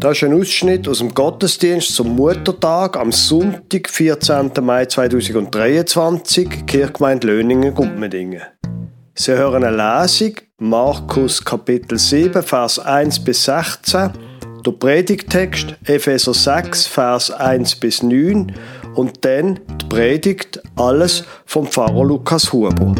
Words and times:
Das 0.00 0.16
ist 0.16 0.22
ein 0.22 0.40
Ausschnitt 0.40 0.86
aus 0.86 0.98
dem 0.98 1.12
Gottesdienst 1.12 1.92
zum 1.92 2.14
Muttertag 2.14 2.96
am 2.96 3.10
Sonntag, 3.10 3.88
14. 3.88 4.52
Mai 4.62 4.86
2023, 4.86 6.66
Kirchgemeinde 6.66 7.26
Löningen-Gumpmedingen. 7.26 8.42
Sie 9.14 9.32
hören 9.32 9.64
eine 9.64 9.76
Lesung, 9.76 10.34
Markus 10.58 11.44
Kapitel 11.44 11.98
7, 11.98 12.44
Vers 12.44 12.78
1 12.78 13.24
bis 13.24 13.42
16, 13.46 14.12
der 14.64 14.70
Predigtext 14.70 15.74
Epheser 15.84 16.32
6, 16.32 16.86
Vers 16.86 17.32
1 17.32 17.74
bis 17.74 18.00
9 18.00 18.52
und 18.94 19.24
dann 19.24 19.58
die 19.80 19.86
Predigt 19.86 20.62
Alles 20.76 21.24
vom 21.44 21.66
Pfarrer 21.66 22.04
Lukas 22.04 22.52
Huber. 22.52 22.94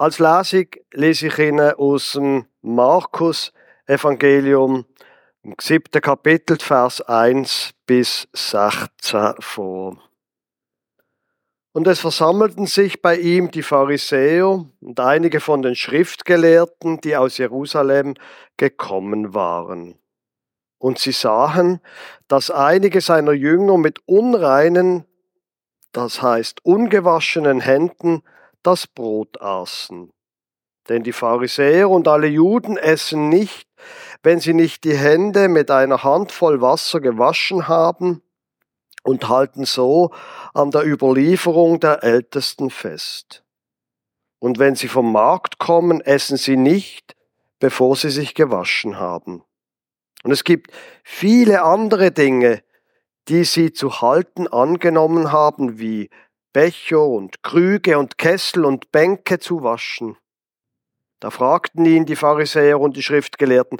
Als 0.00 0.20
Lesung 0.20 0.66
lese 0.92 1.26
ich 1.26 1.38
Ihnen 1.40 1.72
aus 1.72 2.12
dem 2.12 2.46
Markus 2.62 3.52
Evangelium 3.84 4.84
im 5.42 5.56
siebten 5.60 6.00
Kapitel, 6.00 6.56
Vers 6.60 7.00
1 7.00 7.72
bis 7.84 8.28
16 8.32 9.34
vor. 9.40 10.00
Und 11.72 11.88
es 11.88 11.98
versammelten 11.98 12.66
sich 12.66 13.02
bei 13.02 13.16
ihm 13.16 13.50
die 13.50 13.64
Pharisäer 13.64 14.66
und 14.80 15.00
einige 15.00 15.40
von 15.40 15.62
den 15.62 15.74
Schriftgelehrten, 15.74 17.00
die 17.00 17.16
aus 17.16 17.38
Jerusalem 17.38 18.14
gekommen 18.56 19.34
waren. 19.34 19.98
Und 20.78 21.00
sie 21.00 21.10
sahen, 21.10 21.80
dass 22.28 22.52
einige 22.52 23.00
seiner 23.00 23.32
Jünger 23.32 23.78
mit 23.78 23.98
unreinen, 24.06 25.06
das 25.90 26.22
heißt 26.22 26.64
ungewaschenen 26.64 27.60
Händen 27.60 28.22
das 28.62 28.86
Brot 28.86 29.40
aßen. 29.40 30.12
Denn 30.88 31.02
die 31.02 31.12
Pharisäer 31.12 31.90
und 31.90 32.08
alle 32.08 32.28
Juden 32.28 32.76
essen 32.76 33.28
nicht, 33.28 33.68
wenn 34.22 34.40
sie 34.40 34.54
nicht 34.54 34.84
die 34.84 34.96
Hände 34.96 35.48
mit 35.48 35.70
einer 35.70 36.02
Handvoll 36.02 36.60
Wasser 36.60 37.00
gewaschen 37.00 37.68
haben 37.68 38.22
und 39.02 39.28
halten 39.28 39.64
so 39.64 40.10
an 40.54 40.70
der 40.70 40.86
Überlieferung 40.86 41.80
der 41.80 42.02
Ältesten 42.02 42.70
fest. 42.70 43.44
Und 44.38 44.58
wenn 44.58 44.76
sie 44.76 44.88
vom 44.88 45.12
Markt 45.12 45.58
kommen, 45.58 46.00
essen 46.00 46.36
sie 46.36 46.56
nicht, 46.56 47.16
bevor 47.58 47.96
sie 47.96 48.10
sich 48.10 48.34
gewaschen 48.34 48.98
haben. 48.98 49.42
Und 50.22 50.32
es 50.32 50.44
gibt 50.44 50.72
viele 51.04 51.62
andere 51.62 52.10
Dinge, 52.10 52.62
die 53.28 53.44
sie 53.44 53.72
zu 53.72 54.00
halten 54.00 54.48
angenommen 54.48 55.32
haben, 55.32 55.78
wie 55.78 56.10
Becher 56.52 57.04
und 57.04 57.42
Krüge 57.42 57.98
und 57.98 58.18
Kessel 58.18 58.64
und 58.64 58.90
Bänke 58.90 59.38
zu 59.38 59.62
waschen. 59.62 60.16
Da 61.20 61.30
fragten 61.30 61.84
ihn 61.84 62.06
die 62.06 62.16
Pharisäer 62.16 62.80
und 62.80 62.96
die 62.96 63.02
Schriftgelehrten, 63.02 63.78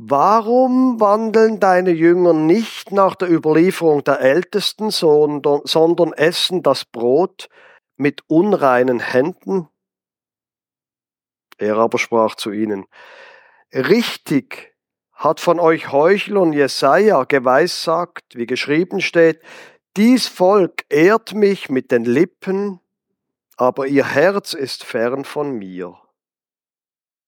Warum 0.00 1.00
wandeln 1.00 1.58
deine 1.58 1.90
Jünger 1.90 2.32
nicht 2.32 2.92
nach 2.92 3.16
der 3.16 3.28
Überlieferung 3.28 4.04
der 4.04 4.20
Ältesten, 4.20 4.92
sondern, 4.92 6.12
essen 6.12 6.62
das 6.62 6.84
Brot 6.84 7.48
mit 7.96 8.22
unreinen 8.28 9.00
Händen? 9.00 9.68
Er 11.56 11.78
aber 11.78 11.98
sprach 11.98 12.36
zu 12.36 12.52
ihnen, 12.52 12.86
Richtig 13.72 14.72
hat 15.12 15.40
von 15.40 15.58
euch 15.58 15.90
Heuchlern 15.90 16.52
Jesaja 16.52 17.24
geweissagt, 17.24 18.36
wie 18.36 18.46
geschrieben 18.46 19.00
steht, 19.00 19.42
dies 19.98 20.28
Volk 20.28 20.84
ehrt 20.90 21.34
mich 21.34 21.70
mit 21.70 21.90
den 21.90 22.04
Lippen, 22.04 22.78
aber 23.56 23.88
ihr 23.88 24.06
Herz 24.06 24.54
ist 24.54 24.84
fern 24.84 25.24
von 25.24 25.58
mir. 25.58 25.98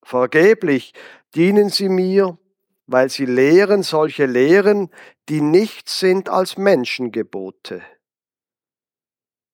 Vergeblich 0.04 0.94
dienen 1.34 1.70
sie 1.70 1.88
mir, 1.88 2.38
weil 2.86 3.10
sie 3.10 3.26
lehren 3.26 3.82
solche 3.82 4.26
Lehren, 4.26 4.90
die 5.28 5.40
nichts 5.40 5.98
sind 5.98 6.28
als 6.28 6.56
Menschengebote. 6.56 7.82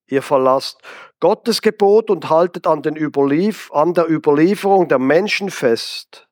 Ihr 0.08 0.20
verlasst 0.20 0.82
Gottes 1.18 1.62
Gebot 1.62 2.10
und 2.10 2.28
haltet 2.28 2.66
an, 2.66 2.82
Überlief 2.84 3.72
an 3.72 3.94
der 3.94 4.10
Überlieferung 4.10 4.88
der 4.88 4.98
Menschen 4.98 5.50
fest. 5.50 6.28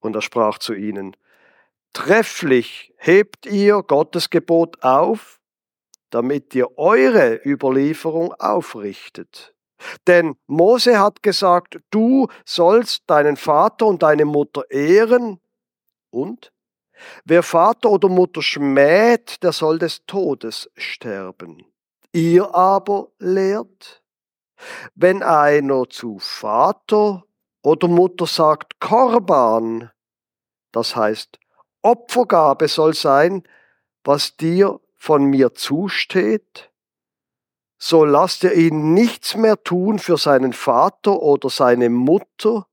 Und 0.00 0.14
er 0.14 0.22
sprach 0.22 0.58
zu 0.58 0.74
ihnen, 0.74 1.16
Trefflich 1.94 2.92
hebt 2.98 3.46
ihr 3.46 3.82
Gottes 3.82 4.28
Gebot 4.28 4.82
auf, 4.82 5.40
damit 6.10 6.54
ihr 6.54 6.76
eure 6.76 7.40
Überlieferung 7.46 8.34
aufrichtet. 8.34 9.54
Denn 10.06 10.36
Mose 10.46 10.98
hat 10.98 11.22
gesagt, 11.22 11.78
du 11.90 12.28
sollst 12.44 13.04
deinen 13.06 13.36
Vater 13.36 13.86
und 13.86 14.02
deine 14.02 14.24
Mutter 14.24 14.68
ehren 14.70 15.40
und 16.10 16.52
wer 17.24 17.42
Vater 17.42 17.90
oder 17.90 18.08
Mutter 18.08 18.42
schmäht, 18.42 19.42
der 19.42 19.52
soll 19.52 19.78
des 19.78 20.04
Todes 20.06 20.70
sterben. 20.76 21.64
Ihr 22.12 22.54
aber 22.54 23.08
lehrt, 23.18 24.02
wenn 24.94 25.22
einer 25.22 25.88
zu 25.88 26.18
Vater 26.18 27.24
oder 27.62 27.88
Mutter 27.88 28.26
sagt 28.26 28.80
Korban, 28.80 29.90
das 30.72 30.96
heißt 30.96 31.38
Opfergabe 31.84 32.68
soll 32.68 32.94
sein, 32.94 33.44
was 34.04 34.36
dir 34.36 34.80
von 34.94 35.24
mir 35.24 35.54
zusteht, 35.54 36.70
so 37.78 38.04
lasst 38.04 38.44
ihr 38.44 38.54
ihn 38.54 38.94
nichts 38.94 39.36
mehr 39.36 39.62
tun 39.62 39.98
für 39.98 40.16
seinen 40.16 40.54
Vater 40.54 41.20
oder 41.20 41.50
seine 41.50 41.90
Mutter 41.90 42.66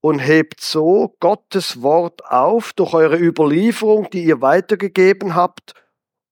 und 0.00 0.18
hebt 0.18 0.60
so 0.60 1.14
Gottes 1.20 1.82
Wort 1.82 2.24
auf 2.24 2.72
durch 2.72 2.94
eure 2.94 3.16
Überlieferung, 3.16 4.10
die 4.10 4.24
ihr 4.24 4.40
weitergegeben 4.40 5.36
habt, 5.36 5.74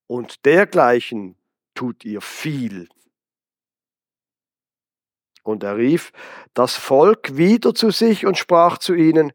und 0.07 0.45
dergleichen 0.45 1.37
tut 1.75 2.03
ihr 2.03 2.21
viel. 2.21 2.89
Und 5.43 5.63
er 5.63 5.77
rief 5.77 6.11
das 6.53 6.75
Volk 6.75 7.37
wieder 7.37 7.73
zu 7.73 7.91
sich 7.91 8.25
und 8.25 8.37
sprach 8.37 8.77
zu 8.77 8.93
ihnen, 8.93 9.31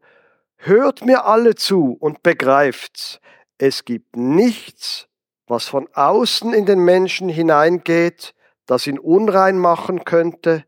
Hört 0.65 1.03
mir 1.03 1.25
alle 1.25 1.55
zu 1.55 1.97
und 1.99 2.23
begreift's. 2.23 3.19
Es 3.57 3.83
gibt 3.83 4.15
nichts, 4.15 5.09
was 5.45 5.67
von 5.67 5.89
außen 5.93 6.53
in 6.53 6.65
den 6.65 6.79
Menschen 6.79 7.27
hineingeht, 7.27 8.33
das 8.65 8.87
ihn 8.87 8.97
unrein 8.97 9.57
machen 9.57 10.05
könnte, 10.05 10.63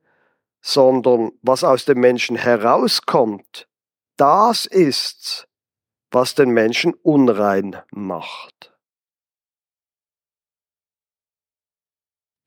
sondern 0.59 1.31
was 1.41 1.63
aus 1.63 1.85
dem 1.85 2.01
Menschen 2.01 2.35
herauskommt, 2.35 3.69
das 4.17 4.66
ist's, 4.66 5.47
was 6.11 6.35
den 6.35 6.50
Menschen 6.50 6.94
unrein 6.94 7.81
macht. 7.91 8.73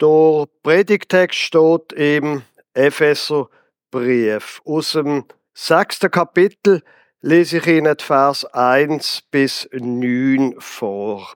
Der 0.03 0.44
Predigtext 0.62 1.38
steht 1.38 1.94
im 1.94 2.42
Epheser 2.75 3.48
Brief 3.91 4.60
aus 4.66 4.92
dem 4.92 5.25
sechsten 5.54 6.10
Kapitel, 6.10 6.82
lese 7.20 7.58
ich 7.58 7.66
Ihnen 7.66 7.98
Vers 7.98 8.44
1 8.44 9.22
bis 9.30 9.68
9 9.72 10.54
vor. 10.60 11.32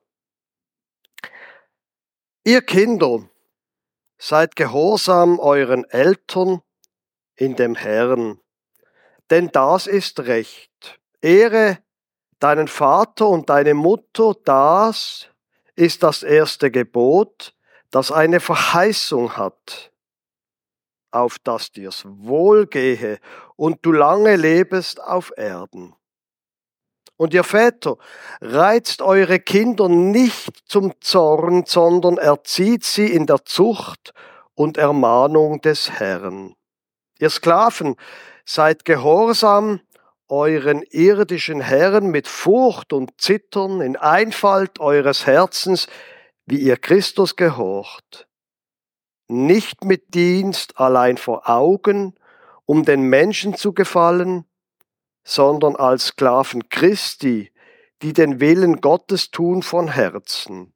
Ihr 2.45 2.63
Kinder, 2.63 3.29
seid 4.19 4.55
gehorsam 4.55 5.41
euren 5.41 5.85
Eltern 5.85 6.63
in 7.35 7.57
dem 7.57 7.75
Herrn, 7.75 8.41
denn 9.31 9.51
das 9.51 9.87
ist 9.87 10.21
Recht. 10.21 11.01
Ehre 11.21 11.79
deinen 12.39 12.69
Vater 12.69 13.29
und 13.29 13.49
deine 13.49 13.75
Mutter, 13.75 14.35
das 14.45 15.29
ist 15.75 16.03
das 16.03 16.23
erste 16.23 16.71
Gebot, 16.71 17.55
das 17.91 18.13
eine 18.13 18.41
Verheißung 18.41 19.37
hat 19.37 19.93
auf 21.13 21.39
dass 21.39 21.71
dir's 21.71 22.05
wohlgehe 22.07 23.21
und 23.63 23.87
du 23.87 23.93
lange 23.93 24.35
lebest 24.35 25.01
auf 25.01 25.33
Erden. 25.37 25.95
Und 27.17 27.33
ihr 27.33 27.45
Väter, 27.45 27.97
reizt 28.41 29.03
eure 29.03 29.39
Kinder 29.39 29.89
nicht 29.89 30.69
zum 30.69 30.95
Zorn, 31.01 31.63
sondern 31.65 32.19
erzieht 32.19 32.83
sie 32.83 33.07
in 33.07 33.27
der 33.27 33.45
Zucht 33.45 34.15
und 34.55 34.79
Ermahnung 34.79 35.61
des 35.61 35.93
Herrn. 35.93 36.57
Ihr 37.21 37.31
Sklaven, 37.31 37.95
seid 38.45 38.85
gehorsam 38.85 39.81
euren 40.27 40.83
irdischen 40.91 41.61
Herren 41.61 42.11
mit 42.11 42.27
Furcht 42.27 42.93
und 42.93 43.13
Zittern 43.21 43.81
in 43.81 43.95
Einfalt 43.97 44.81
eures 44.81 45.25
Herzens, 45.25 45.87
wie 46.47 46.59
ihr 46.59 46.79
Christus 46.79 47.37
gehorcht 47.37 48.27
nicht 49.33 49.85
mit 49.85 50.15
Dienst 50.15 50.79
allein 50.79 51.17
vor 51.17 51.49
Augen, 51.49 52.15
um 52.67 52.85
den 52.85 53.03
Menschen 53.03 53.55
zu 53.57 53.73
gefallen, 53.73 54.45
sondern 55.25 55.77
als 55.77 56.07
Sklaven 56.09 56.69
Christi, 56.69 57.53
die 58.03 58.13
den 58.13 58.41
Willen 58.41 58.81
Gottes 58.81 59.31
tun 59.31 59.63
von 59.63 59.89
Herzen. 59.89 60.75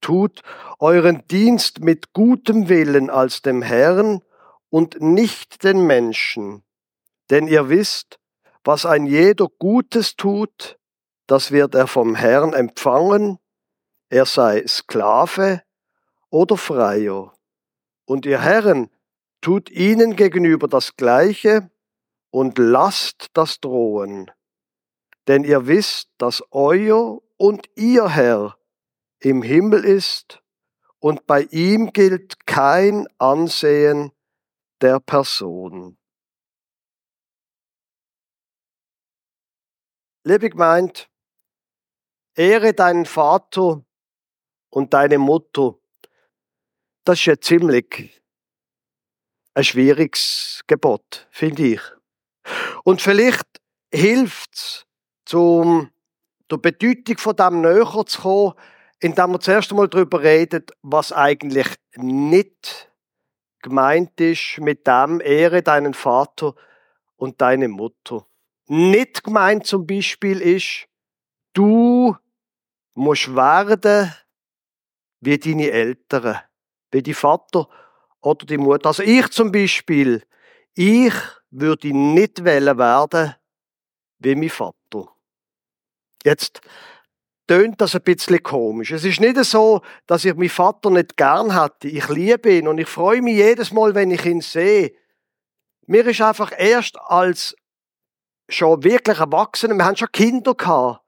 Tut 0.00 0.42
euren 0.78 1.26
Dienst 1.28 1.80
mit 1.80 2.12
gutem 2.12 2.68
Willen 2.68 3.10
als 3.10 3.42
dem 3.42 3.60
Herrn 3.60 4.22
und 4.70 5.00
nicht 5.00 5.62
den 5.62 5.86
Menschen. 5.86 6.64
Denn 7.28 7.46
ihr 7.46 7.68
wisst, 7.68 8.18
was 8.64 8.86
ein 8.86 9.06
jeder 9.06 9.46
Gutes 9.58 10.16
tut, 10.16 10.78
das 11.26 11.52
wird 11.52 11.74
er 11.74 11.86
vom 11.86 12.14
Herrn 12.14 12.54
empfangen, 12.54 13.38
er 14.08 14.26
sei 14.26 14.66
Sklave 14.66 15.62
oder 16.30 16.56
Freier. 16.56 17.32
Und 18.04 18.26
ihr 18.26 18.40
Herren 18.40 18.90
tut 19.40 19.70
ihnen 19.70 20.16
gegenüber 20.16 20.68
das 20.68 20.96
Gleiche 20.96 21.70
und 22.30 22.58
lasst 22.58 23.28
das 23.34 23.60
drohen. 23.60 24.30
Denn 25.28 25.44
ihr 25.44 25.66
wisst, 25.66 26.10
dass 26.18 26.42
euer 26.50 27.20
und 27.36 27.68
ihr 27.76 28.08
Herr 28.08 28.58
im 29.20 29.42
Himmel 29.42 29.84
ist 29.84 30.42
und 30.98 31.26
bei 31.26 31.42
ihm 31.50 31.92
gilt 31.92 32.46
kein 32.46 33.06
Ansehen 33.18 34.12
der 34.80 35.00
Person. 35.00 35.96
Liebe 40.22 40.50
Gemeinde, 40.50 41.00
ehre 42.34 42.74
deinen 42.74 43.06
Vater 43.06 43.84
und 44.68 44.92
deine 44.92 45.18
Mutter. 45.18 45.78
Das 47.04 47.18
ist 47.18 47.24
ja 47.24 47.40
ziemlich 47.40 48.19
ein 49.54 49.64
schwieriges 49.64 50.62
Gebot, 50.66 51.26
finde 51.30 51.62
ich. 51.64 51.80
Und 52.84 53.02
vielleicht 53.02 53.46
hilft 53.92 54.54
es, 54.54 54.86
um 55.32 55.90
der 56.50 56.56
Bedeutung 56.56 57.18
von 57.18 57.36
dem 57.36 57.60
näher 57.60 58.04
zu 58.06 58.20
kommen, 58.20 58.54
indem 59.00 59.32
wir 59.32 59.40
zuerst 59.40 59.70
einmal 59.70 59.88
darüber 59.88 60.22
reden, 60.22 60.64
was 60.82 61.12
eigentlich 61.12 61.68
nicht 61.96 62.90
gemeint 63.62 64.20
ist 64.20 64.58
mit 64.58 64.86
dem 64.86 65.20
Ehre 65.20 65.62
deinen 65.62 65.94
Vater 65.94 66.54
und 67.16 67.40
deine 67.40 67.68
Mutter. 67.68 68.26
Nicht 68.66 69.24
gemeint 69.24 69.66
zum 69.66 69.86
Beispiel 69.86 70.40
ist, 70.40 70.86
du 71.52 72.16
musst 72.94 73.34
werden 73.34 74.14
wie 75.20 75.38
deine 75.38 75.70
Eltern, 75.70 76.38
wie 76.90 77.02
die 77.02 77.14
Vater 77.14 77.68
oder 78.22 78.46
die 78.46 78.58
Mutter. 78.58 78.86
Also 78.86 79.02
ich 79.02 79.28
zum 79.30 79.52
Beispiel, 79.52 80.22
ich 80.74 81.14
würde 81.50 81.96
nicht 81.96 82.44
wählen 82.44 82.78
werden 82.78 83.34
wie 84.18 84.34
mein 84.34 84.50
Vater. 84.50 85.08
Jetzt 86.24 86.60
tönt 87.46 87.80
das 87.80 87.94
ein 87.94 88.02
bisschen 88.02 88.42
komisch. 88.42 88.92
Es 88.92 89.04
ist 89.04 89.20
nicht 89.20 89.36
so, 89.44 89.80
dass 90.06 90.24
ich 90.24 90.34
meinen 90.34 90.50
Vater 90.50 90.90
nicht 90.90 91.16
gern 91.16 91.54
hatte. 91.54 91.88
Ich 91.88 92.08
liebe 92.08 92.52
ihn 92.52 92.68
und 92.68 92.78
ich 92.78 92.88
freue 92.88 93.22
mich 93.22 93.36
jedes 93.36 93.72
Mal, 93.72 93.94
wenn 93.94 94.10
ich 94.10 94.24
ihn 94.24 94.40
sehe. 94.40 94.92
Mir 95.86 96.06
ist 96.06 96.20
einfach 96.20 96.52
erst 96.56 96.96
als 97.00 97.56
schon 98.48 98.84
wirklich 98.84 99.18
Erwachsene, 99.18 99.74
wir 99.74 99.84
haben 99.84 99.96
schon 99.96 100.12
Kinder 100.12 100.54
gehabt, 100.54 101.02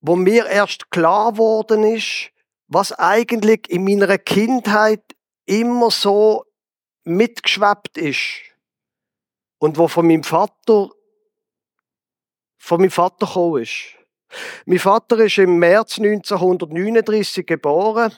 wo 0.00 0.14
mir 0.14 0.46
erst 0.46 0.90
klar 0.90 1.32
geworden 1.32 1.82
ist, 1.82 2.30
was 2.68 2.92
eigentlich 2.92 3.68
in 3.68 3.84
meiner 3.84 4.18
Kindheit 4.18 5.02
immer 5.46 5.90
so 5.90 6.44
mitgeschwebt 7.04 7.96
ist 7.96 8.42
und 9.58 9.78
wo 9.78 9.88
von 9.88 10.06
meinem 10.06 10.24
Vater 10.24 10.90
von 12.58 12.80
meinem 12.80 12.90
Vater 12.90 13.26
gekommen 13.26 13.62
ist. 13.62 13.94
Mein 14.64 14.80
Vater 14.80 15.18
ist 15.18 15.38
im 15.38 15.58
März 15.58 15.98
1939 15.98 17.46
geboren. 17.46 18.12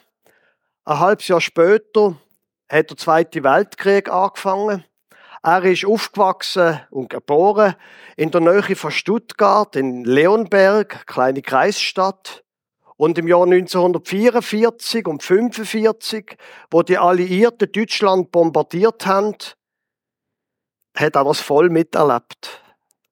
Ein 0.84 0.98
halbes 1.00 1.28
Jahr 1.28 1.42
später 1.42 2.16
hat 2.70 2.90
der 2.90 2.96
Zweite 2.96 3.44
Weltkrieg 3.44 4.10
angefangen. 4.10 4.84
Er 5.42 5.62
ist 5.64 5.84
aufgewachsen 5.84 6.80
und 6.90 7.10
geboren 7.10 7.74
in 8.16 8.30
der 8.30 8.40
Nähe 8.40 8.74
von 8.74 8.90
Stuttgart, 8.90 9.76
in 9.76 10.04
Leonberg, 10.04 11.06
kleine 11.06 11.42
Kreisstadt. 11.42 12.42
Und 12.98 13.16
im 13.16 13.28
Jahr 13.28 13.44
1944 13.44 15.06
und 15.06 15.22
1945, 15.22 16.36
wo 16.68 16.82
die 16.82 16.98
Alliierten 16.98 17.70
Deutschland 17.70 18.32
bombardiert 18.32 19.06
haben, 19.06 19.36
hat 20.96 21.14
er 21.14 21.24
das 21.24 21.38
voll 21.38 21.70
miterlebt. 21.70 22.60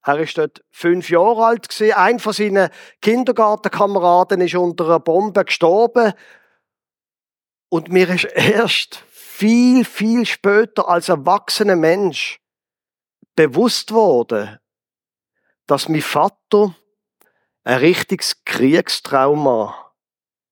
Er 0.02 0.18
ist 0.18 0.38
dort 0.38 0.64
fünf 0.72 1.08
Jahre 1.08 1.46
alt. 1.46 1.80
Ein 1.94 2.18
von 2.18 2.32
seinen 2.32 2.68
Kindergartenkameraden 3.00 4.40
ist 4.40 4.56
unter 4.56 4.86
einer 4.86 4.98
Bombe 5.00 5.44
gestorben. 5.44 6.12
Und 7.68 7.88
mir 7.88 8.10
ist 8.10 8.24
erst 8.34 8.96
viel, 9.08 9.84
viel 9.84 10.26
später 10.26 10.88
als 10.88 11.08
erwachsener 11.08 11.76
Mensch 11.76 12.40
bewusst 13.36 13.92
worden, 13.92 14.58
dass 15.68 15.88
mein 15.88 16.02
Vater 16.02 16.74
ein 17.66 17.78
richtiges 17.78 18.44
Kriegstrauma 18.44 19.92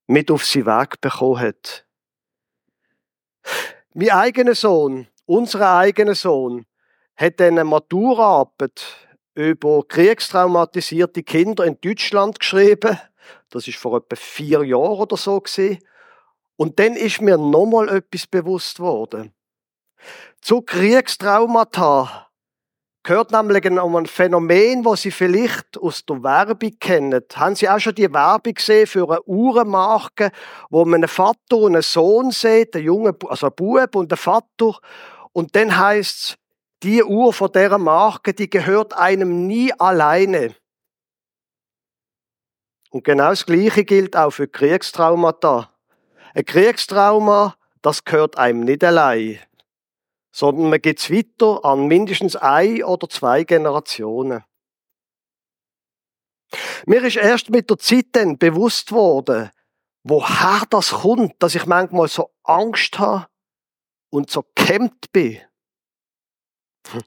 mit 0.08 0.32
auf 0.32 0.44
seinen 0.44 0.66
Weg 0.66 1.00
bekommen 1.00 1.38
hat. 1.38 1.86
Mein 3.94 4.10
eigener 4.10 4.56
Sohn, 4.56 5.06
unser 5.24 5.76
eigener 5.76 6.16
Sohn, 6.16 6.66
hat 7.14 7.40
eine 7.40 7.62
Maturaarbeit 7.62 8.82
über 9.34 9.84
kriegstraumatisierte 9.86 11.22
Kinder 11.22 11.64
in 11.64 11.80
Deutschland 11.80 12.40
geschrieben. 12.40 12.98
Das 13.48 13.68
ist 13.68 13.78
vor 13.78 13.98
etwa 13.98 14.16
vier 14.16 14.64
Jahren 14.64 14.98
oder 14.98 15.16
so. 15.16 15.40
Und 16.56 16.80
dann 16.80 16.96
ist 16.96 17.20
mir 17.20 17.38
nochmal 17.38 17.90
etwas 17.90 18.26
bewusst 18.26 18.80
worden. 18.80 19.32
Zu 20.40 20.62
Kriegstraumata 20.62 22.23
gehört 23.04 23.30
nämlich 23.30 23.64
um 23.70 23.96
ein 23.96 24.06
Phänomen, 24.06 24.82
das 24.82 25.02
Sie 25.02 25.10
vielleicht 25.10 25.78
aus 25.78 26.04
der 26.04 26.22
Werbung 26.22 26.72
kennen. 26.80 27.22
Haben 27.34 27.54
Sie 27.54 27.68
auch 27.68 27.78
schon 27.78 27.94
die 27.94 28.12
Werbung 28.12 28.54
gesehen 28.54 28.86
für 28.86 29.08
eine 29.08 29.22
Uhrenmarke, 29.22 30.32
wo 30.70 30.84
man 30.84 31.04
einen 31.04 31.08
Vater 31.08 31.58
und 31.58 31.74
einen 31.74 31.82
Sohn 31.82 32.32
sieht, 32.32 32.74
einen 32.74 32.86
Jungen, 32.86 33.14
also 33.28 33.46
einen 33.46 33.54
Bub 33.54 33.94
und 33.94 34.12
einen 34.12 34.18
Vater. 34.18 34.78
Und 35.32 35.54
dann 35.54 35.78
heißt 35.78 36.18
es, 36.18 36.36
die 36.82 37.04
Uhr 37.04 37.32
von 37.32 37.52
der 37.52 37.78
Marke, 37.78 38.34
die 38.34 38.50
gehört 38.50 38.94
einem 38.94 39.46
nie 39.46 39.72
alleine. 39.78 40.54
Und 42.90 43.04
genau 43.04 43.30
das 43.30 43.46
Gleiche 43.46 43.84
gilt 43.84 44.16
auch 44.16 44.30
für 44.30 44.48
Kriegstraumata. 44.48 45.70
Ein 46.34 46.44
Kriegstrauma, 46.44 47.56
das 47.82 48.04
gehört 48.04 48.38
einem 48.38 48.60
nicht 48.60 48.82
allein 48.82 49.38
sondern 50.34 50.68
man 50.68 50.82
geht 50.82 51.12
weiter 51.12 51.64
an 51.64 51.86
mindestens 51.86 52.34
ein 52.34 52.82
oder 52.82 53.08
zwei 53.08 53.44
Generationen. 53.44 54.42
Mir 56.86 57.04
ist 57.04 57.16
erst 57.16 57.50
mit 57.50 57.70
der 57.70 57.78
Zeit 57.78 58.06
dann 58.12 58.36
bewusst 58.36 58.90
worden, 58.90 59.52
woher 60.02 60.66
das 60.70 60.90
kommt, 60.90 61.40
dass 61.40 61.54
ich 61.54 61.66
manchmal 61.66 62.08
so 62.08 62.34
Angst 62.42 62.98
habe 62.98 63.28
und 64.10 64.28
so 64.28 64.42
kämmt 64.56 65.12
bin. 65.12 65.40
Hm. 66.88 67.02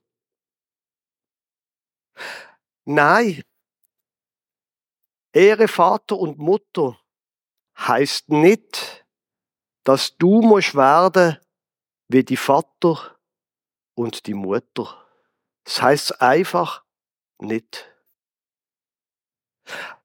Nein. 2.85 3.43
Ehre 5.33 5.67
Vater 5.67 6.17
und 6.17 6.37
Mutter 6.37 6.97
heißt 7.77 8.29
nicht, 8.29 9.05
dass 9.83 10.15
du 10.15 10.41
musst 10.41 10.75
werden 10.75 11.37
wie 12.07 12.23
die 12.23 12.37
Vater 12.37 13.16
und 13.97 14.27
die 14.27 14.35
Mutter. 14.35 14.95
Das 15.63 15.81
heißt 15.81 16.21
einfach 16.21 16.83
nicht. 17.39 17.91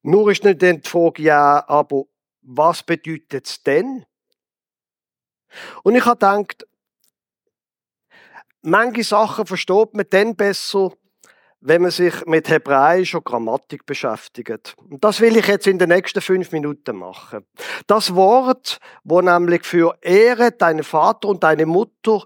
Nur 0.02 0.32
ist 0.32 0.44
nicht 0.44 0.62
die 0.62 0.80
Frage, 0.82 1.22
ja, 1.22 1.68
aber 1.68 2.04
was 2.40 2.82
bedeutet 2.82 3.46
es 3.46 3.62
denn? 3.62 4.04
Und 5.82 5.94
ich 5.94 6.04
habe 6.06 6.16
gedacht, 6.16 6.66
manche 8.62 9.04
Sachen 9.04 9.46
versteht 9.46 9.94
man 9.94 10.06
dann 10.08 10.34
besser, 10.34 10.92
wenn 11.60 11.82
man 11.82 11.90
sich 11.90 12.24
mit 12.24 12.48
hebräischer 12.48 13.20
Grammatik 13.20 13.84
beschäftigt. 13.84 14.74
Und 14.90 15.04
das 15.04 15.20
will 15.20 15.36
ich 15.36 15.46
jetzt 15.46 15.66
in 15.66 15.78
den 15.78 15.90
nächsten 15.90 16.22
fünf 16.22 16.50
Minuten 16.50 16.96
machen. 16.96 17.46
Das 17.86 18.14
Wort, 18.14 18.80
wo 19.04 19.20
nämlich 19.20 19.64
für 19.64 19.96
Ehre 20.00 20.50
deine 20.50 20.82
Vater 20.82 21.28
und 21.28 21.44
deine 21.44 21.66
Mutter 21.66 22.24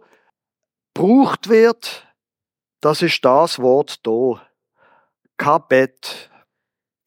gebraucht 0.96 1.50
wird, 1.50 2.06
das 2.80 3.02
ist 3.02 3.22
das 3.22 3.58
Wort 3.58 4.06
da. 4.06 4.40
Kabet. 5.36 6.30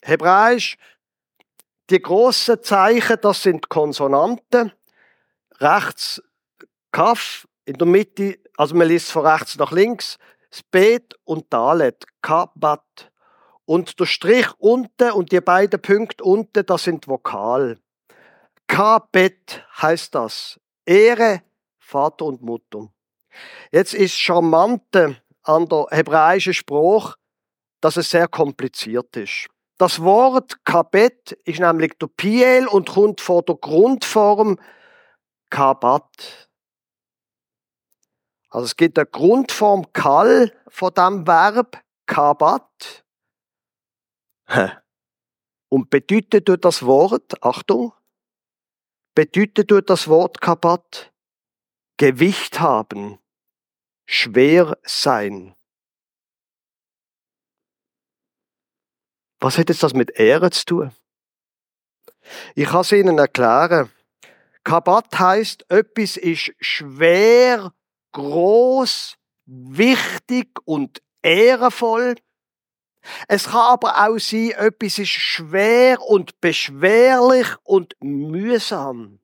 Hebräisch, 0.03 0.77
die 1.89 1.99
großen 1.99 2.61
Zeichen, 2.61 3.17
das 3.21 3.41
sind 3.41 3.67
Konsonanten. 3.67 4.71
Rechts 5.59 6.21
Kaf, 6.91 7.47
in 7.65 7.77
der 7.77 7.87
Mitte, 7.87 8.39
also 8.57 8.75
man 8.75 8.87
liest 8.87 9.11
von 9.11 9.25
rechts 9.25 9.57
nach 9.57 9.71
links, 9.71 10.19
Spet 10.51 11.15
und 11.23 11.51
Dalet, 11.51 12.05
Kabat. 12.21 13.11
Und 13.65 13.99
der 13.99 14.05
Strich 14.05 14.51
unten 14.59 15.11
und 15.11 15.31
die 15.31 15.41
beiden 15.41 15.81
Punkte 15.81 16.23
unten, 16.23 16.65
das 16.65 16.83
sind 16.83 17.07
Vokal. 17.07 17.79
Kabet 18.67 19.65
heißt 19.81 20.13
das. 20.13 20.59
Ehre 20.85 21.41
Vater 21.79 22.25
und 22.25 22.41
Mutter. 22.41 22.89
Jetzt 23.71 23.93
ist 23.93 24.17
Charmante 24.17 25.21
an 25.43 25.67
der 25.67 25.87
hebräischen 25.91 26.53
Spruch, 26.53 27.15
dass 27.81 27.97
es 27.97 28.09
sehr 28.09 28.27
kompliziert 28.27 29.15
ist. 29.15 29.47
Das 29.77 30.01
Wort 30.01 30.65
Kabet 30.65 31.31
ist 31.45 31.59
nämlich 31.59 31.93
der 31.99 32.07
Piel 32.07 32.67
und 32.67 32.89
kommt 32.89 33.21
von 33.21 33.43
der 33.45 33.55
Grundform 33.55 34.59
Kabat. 35.49 36.49
Also 38.49 38.65
es 38.65 38.75
gibt 38.75 38.97
eine 38.97 39.05
Grundform 39.05 39.93
Kal 39.93 40.51
von 40.67 40.93
dem 40.93 41.25
Verb 41.25 41.81
Kabat. 42.05 43.05
Und 45.69 45.89
bedeutet 45.89 46.47
durch 46.47 46.59
das 46.59 46.83
Wort, 46.83 47.43
Achtung, 47.43 47.93
bedeutet 49.13 49.69
durch 49.69 49.85
das 49.85 50.07
Wort 50.07 50.41
Kabat 50.41 51.13
Gewicht 51.99 52.61
haben, 52.61 53.19
schwer 54.05 54.77
sein. 54.83 55.53
Was 59.41 59.57
hat 59.57 59.67
jetzt 59.67 59.83
das 59.83 59.93
mit 59.93 60.11
Ehre 60.11 60.49
zu 60.49 60.65
tun? 60.65 60.91
Ich 62.55 62.69
kann 62.69 62.81
es 62.81 62.93
Ihnen 62.93 63.19
erklären. 63.19 63.91
Kabat 64.63 65.19
heißt, 65.19 65.69
etwas 65.69 66.15
ist 66.15 66.53
schwer, 66.61 67.73
groß, 68.13 69.17
wichtig 69.45 70.57
und 70.63 71.01
ehrenvoll. 71.21 72.15
Es 73.27 73.49
kann 73.49 73.73
aber 73.73 74.07
auch 74.07 74.19
sein, 74.19 74.51
etwas 74.51 74.99
ist 74.99 75.09
schwer 75.09 76.01
und 76.01 76.39
beschwerlich 76.39 77.47
und 77.63 77.93
mühsam. 77.99 79.19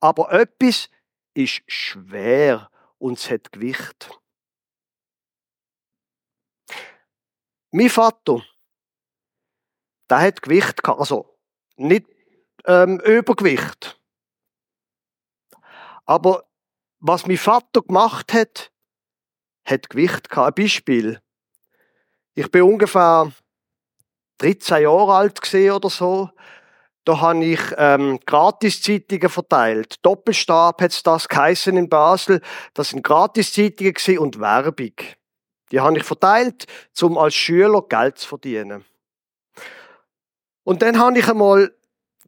Aber 0.00 0.32
etwas 0.32 0.88
ist 1.34 1.62
schwer 1.66 2.70
und 2.98 3.18
es 3.18 3.30
hat 3.30 3.52
Gewicht. 3.52 4.10
Mein 7.70 7.90
Vater, 7.90 8.42
der 10.08 10.20
hat 10.20 10.42
Gewicht 10.42 10.82
gehabt, 10.82 11.00
also 11.00 11.38
nicht 11.76 12.06
ähm, 12.66 13.00
Übergewicht. 13.00 14.00
Aber 16.06 16.48
was 17.00 17.26
mein 17.26 17.36
Vater 17.36 17.82
gemacht 17.82 18.32
hat, 18.32 18.72
hat 19.64 19.90
Gewicht 19.90 20.28
gehabt. 20.28 20.58
Ein 20.58 20.64
Beispiel. 20.64 21.20
Ich 22.34 22.50
bin 22.50 22.62
ungefähr 22.62 23.32
13 24.38 24.82
Jahre 24.82 25.14
alt 25.14 25.54
oder 25.54 25.90
so. 25.90 26.30
Da 27.04 27.20
habe 27.20 27.44
ich 27.44 27.60
ähm, 27.76 28.18
Gratiszeitungen 28.24 29.28
verteilt. 29.28 29.96
Doppelstab 30.02 30.80
hat 30.80 31.06
das 31.06 31.28
geheißen 31.28 31.76
in 31.76 31.88
Basel. 31.88 32.40
Das 32.72 32.90
sind 32.90 33.02
Gratiszeitungen 33.02 34.18
und 34.18 34.40
Werbung. 34.40 34.92
Die 35.70 35.80
habe 35.80 35.98
ich 35.98 36.04
verteilt, 36.04 36.66
um 37.02 37.18
als 37.18 37.34
Schüler 37.34 37.82
Geld 37.82 38.18
zu 38.18 38.28
verdienen. 38.28 38.84
Und 40.62 40.80
dann 40.80 40.98
habe 40.98 41.18
ich 41.18 41.28
einmal 41.28 41.74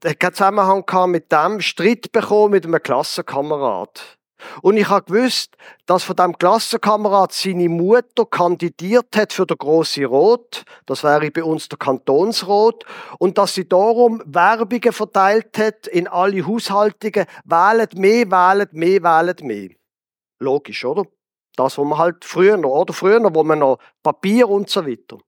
einen 0.04 0.34
Zusammenhang 0.34 1.10
mit 1.10 1.32
dem 1.32 1.60
Streit 1.60 2.12
bekommen 2.12 2.52
mit 2.52 2.66
einem 2.66 2.82
Klassenkamerad. 2.82 4.15
Und 4.62 4.76
ich 4.76 4.88
habe 4.88 5.10
gewusst, 5.10 5.56
dass 5.86 6.04
von 6.04 6.16
dem 6.16 6.36
Klassenkamerad 6.36 7.32
seine 7.32 7.68
Mutter 7.68 8.26
kandidiert 8.26 9.16
hat 9.16 9.32
für 9.32 9.46
den 9.46 9.56
grossen 9.56 10.04
Rot. 10.04 10.64
Das 10.84 11.02
wäre 11.02 11.30
bei 11.30 11.42
uns 11.42 11.68
der 11.68 11.78
Kantonsrot. 11.78 12.84
Und 13.18 13.38
dass 13.38 13.54
sie 13.54 13.68
darum 13.68 14.22
Werbungen 14.26 14.92
verteilt 14.92 15.56
hat 15.58 15.86
in 15.86 16.06
alle 16.08 16.46
Haushaltungen. 16.46 17.26
Wählet 17.44 17.94
mehr, 17.94 18.30
wählet 18.30 18.72
mehr, 18.72 19.02
wählet 19.02 19.42
mehr. 19.42 19.70
Logisch, 20.38 20.84
oder? 20.84 21.04
Das, 21.56 21.78
was 21.78 21.86
man 21.86 21.98
halt 21.98 22.24
früher 22.24 22.58
noch, 22.58 22.80
oder? 22.80 22.92
Früher 22.92 23.20
noch, 23.20 23.34
wo 23.34 23.42
man 23.42 23.60
noch 23.60 23.78
Papier 24.02 24.48
und 24.48 24.68
so 24.68 24.86
weiter. 24.86 25.18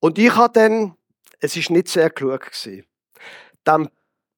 Und 0.00 0.18
ich 0.18 0.34
habe 0.36 0.52
dann 0.52 0.94
es 1.40 1.56
ist 1.56 1.70
nicht 1.70 1.88
sehr 1.88 2.10
klug 2.10 2.40
gewesen. 2.40 2.84
Dem 3.66 3.88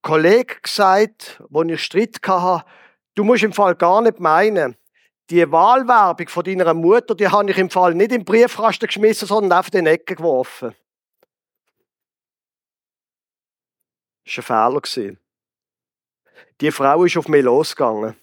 Kollege 0.03 0.57
gesagt, 0.63 1.43
wo 1.49 1.63
ich 1.63 1.83
Streit 1.83 2.19
hatte, 2.27 2.65
du 3.15 3.25
musst 3.25 3.43
im 3.43 3.53
Fall 3.53 3.75
gar 3.75 4.01
nicht 4.03 4.21
meinen, 4.21 4.77
die 5.31 5.51
Wahlwerbung 5.51 6.29
von 6.29 6.45
deiner 6.45 6.75
Mutter, 6.75 7.15
die 7.15 7.29
habe 7.29 7.51
ich 7.51 7.59
im 7.59 7.71
Fall 7.71 7.95
nicht 7.95 8.13
im 8.13 8.25
Briefkasten 8.25 8.87
geschmissen, 8.87 9.29
sondern 9.29 9.59
auf 9.59 9.71
den 9.71 9.87
Ecken 9.87 10.17
geworfen. 10.17 10.75
Das 14.25 14.49
war 14.49 14.75
ein 14.75 14.81
Fehler. 14.85 15.17
Die 16.61 16.71
Frau 16.71 17.05
ist 17.05 17.17
auf 17.17 17.29
mich 17.29 17.43
losgegangen. 17.43 18.17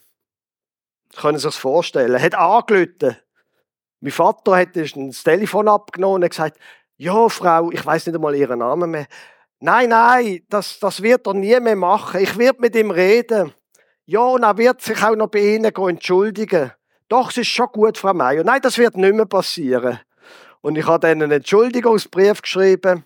Sie 1.12 1.20
können 1.20 1.38
sich 1.38 1.44
das 1.44 1.56
vorstellen. 1.56 2.20
Hat 2.20 2.34
angelötet. 2.34 3.24
Mein 4.00 4.12
Vater 4.12 4.56
hat 4.56 4.76
das 4.76 4.92
Telefon 5.24 5.68
abgenommen 5.68 6.22
und 6.22 6.30
gesagt, 6.30 6.58
ja, 6.96 7.28
Frau, 7.28 7.70
ich 7.70 7.84
weiß 7.84 8.06
nicht 8.06 8.14
einmal 8.14 8.34
ihren 8.34 8.60
Namen 8.60 8.90
mehr. 8.90 9.06
Nein, 9.60 9.88
nein, 9.88 10.44
das, 10.48 10.78
das 10.78 11.02
wird 11.02 11.26
er 11.26 11.34
nie 11.34 11.58
mehr 11.58 11.74
machen. 11.74 12.20
Ich 12.20 12.38
werde 12.38 12.60
mit 12.60 12.76
ihm 12.76 12.90
reden. 12.90 13.52
Ja, 14.06 14.20
und 14.20 14.44
er 14.44 14.56
wird 14.56 14.80
sich 14.80 15.02
auch 15.02 15.16
noch 15.16 15.28
bei 15.28 15.56
Ihnen 15.56 15.64
entschuldigen. 15.74 16.72
Doch, 17.08 17.30
es 17.30 17.38
ist 17.38 17.48
schon 17.48 17.66
gut, 17.66 17.98
Frau 17.98 18.14
Meier. 18.14 18.44
Nein, 18.44 18.60
das 18.62 18.78
wird 18.78 18.96
nicht 18.96 19.14
mehr 19.14 19.26
passieren. 19.26 20.00
Und 20.60 20.76
ich 20.76 20.86
habe 20.86 21.00
dann 21.00 21.22
einen 21.22 21.32
Entschuldigungsbrief 21.32 22.42
geschrieben. 22.42 23.04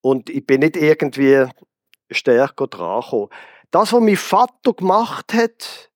Und 0.00 0.30
ich 0.30 0.44
bin 0.44 0.60
nicht 0.60 0.76
irgendwie 0.76 1.46
stärker 2.10 2.66
dran 2.66 3.02
gekommen. 3.02 3.28
Das, 3.70 3.92
was 3.92 4.00
mein 4.00 4.16
Vater 4.16 4.72
gemacht 4.72 5.32
hat, 5.32 5.90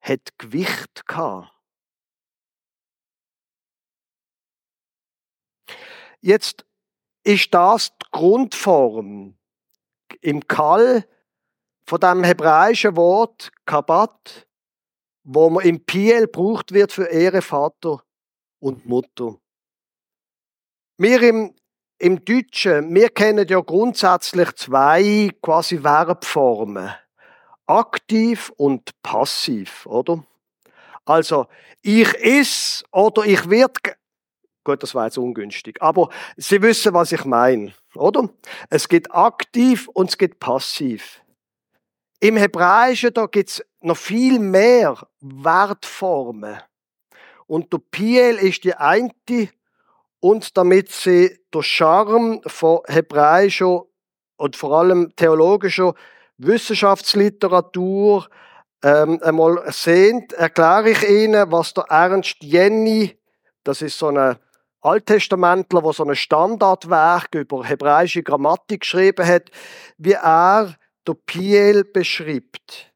hat 0.00 0.38
Gewicht 0.38 1.06
gehabt. 1.06 1.52
Jetzt 6.20 6.65
ist 7.26 7.52
das 7.52 7.90
die 7.90 8.06
Grundform 8.12 9.36
im 10.20 10.46
Kall 10.46 11.04
von 11.84 12.00
dem 12.00 12.22
hebräischen 12.22 12.96
Wort 12.96 13.50
Kabat, 13.64 14.46
wo 15.24 15.50
man 15.50 15.64
im 15.64 15.84
Piel 15.84 16.28
braucht 16.28 16.72
wird 16.72 16.92
für 16.92 17.06
Ehre 17.06 17.42
Vater 17.42 18.02
und 18.60 18.86
Mutter. 18.86 19.36
Wir 20.98 21.20
im, 21.22 21.54
im 21.98 22.24
Deutschen, 22.24 22.94
wir 22.94 23.10
kennen 23.10 23.46
ja 23.48 23.60
grundsätzlich 23.60 24.52
zwei 24.54 25.30
quasi 25.42 25.78
Verbformen. 25.78 26.94
Aktiv 27.66 28.52
und 28.56 28.90
passiv, 29.02 29.84
oder? 29.86 30.24
Also, 31.04 31.46
ich 31.82 32.14
is 32.14 32.84
oder 32.92 33.24
ich 33.24 33.50
wird 33.50 33.78
Gut, 34.66 34.82
das 34.82 34.96
war 34.96 35.04
jetzt 35.04 35.16
ungünstig. 35.16 35.80
Aber 35.80 36.08
Sie 36.36 36.60
wissen, 36.60 36.92
was 36.92 37.12
ich 37.12 37.24
meine, 37.24 37.72
oder? 37.94 38.28
Es 38.68 38.88
gibt 38.88 39.14
aktiv 39.14 39.86
und 39.86 40.10
es 40.10 40.18
gibt 40.18 40.40
passiv. 40.40 41.22
Im 42.18 42.36
Hebräischen, 42.36 43.14
da 43.14 43.26
gibt's 43.26 43.62
noch 43.80 43.96
viel 43.96 44.40
mehr 44.40 45.06
Wertformen. 45.20 46.58
Und 47.46 47.72
der 47.72 47.78
Piel 47.92 48.38
ist 48.38 48.64
die 48.64 48.74
eine, 48.74 49.12
und 50.18 50.56
damit 50.56 50.90
sie 50.90 51.38
der 51.54 51.62
Charme 51.62 52.40
von 52.44 52.80
hebräischer 52.88 53.84
und 54.36 54.56
vor 54.56 54.80
allem 54.80 55.14
theologischer 55.14 55.94
Wissenschaftsliteratur 56.38 58.26
ähm, 58.82 59.20
einmal 59.22 59.62
sehen, 59.70 60.26
erkläre 60.36 60.90
ich 60.90 61.08
Ihnen, 61.08 61.52
was 61.52 61.72
der 61.72 61.84
Ernst 61.84 62.38
Jenny, 62.40 63.16
das 63.62 63.80
ist 63.80 63.96
so 63.96 64.08
eine 64.08 64.40
Alttestamentler, 64.86 65.82
der 65.82 65.92
so 65.92 66.04
ein 66.04 66.14
Standardwerk 66.14 67.34
über 67.34 67.64
hebräische 67.64 68.22
Grammatik 68.22 68.80
geschrieben 68.80 69.26
hat, 69.26 69.50
wie 69.98 70.12
er 70.12 70.76
der 71.06 71.14
Piel 71.14 71.84
beschreibt. 71.84 72.90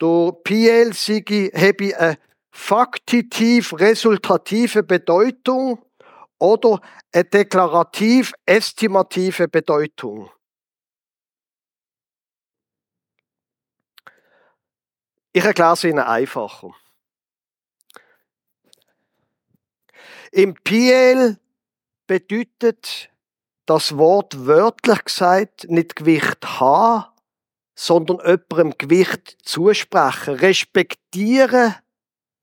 Der 0.00 0.32
Piel 0.44 0.92
habe 0.92 1.98
eine 1.98 2.18
faktitiv-resultative 2.50 4.82
Bedeutung 4.82 5.82
oder 6.38 6.80
eine 7.12 7.24
deklarativ-estimative 7.24 9.48
Bedeutung. 9.48 10.30
Ich 15.32 15.44
erkläre 15.44 15.74
es 15.74 15.84
Ihnen 15.84 16.00
einfacher. 16.00 16.74
Im 20.32 20.54
Piel 20.54 21.38
bedeutet 22.06 23.10
das 23.66 23.96
Wort 23.96 24.46
wörtlich 24.46 25.04
gesagt 25.04 25.68
nicht 25.68 25.96
Gewicht 25.96 26.60
haben, 26.60 27.06
sondern 27.74 28.18
jemandem 28.18 28.78
Gewicht 28.78 29.38
zusprechen, 29.42 30.34
respektieren, 30.34 31.74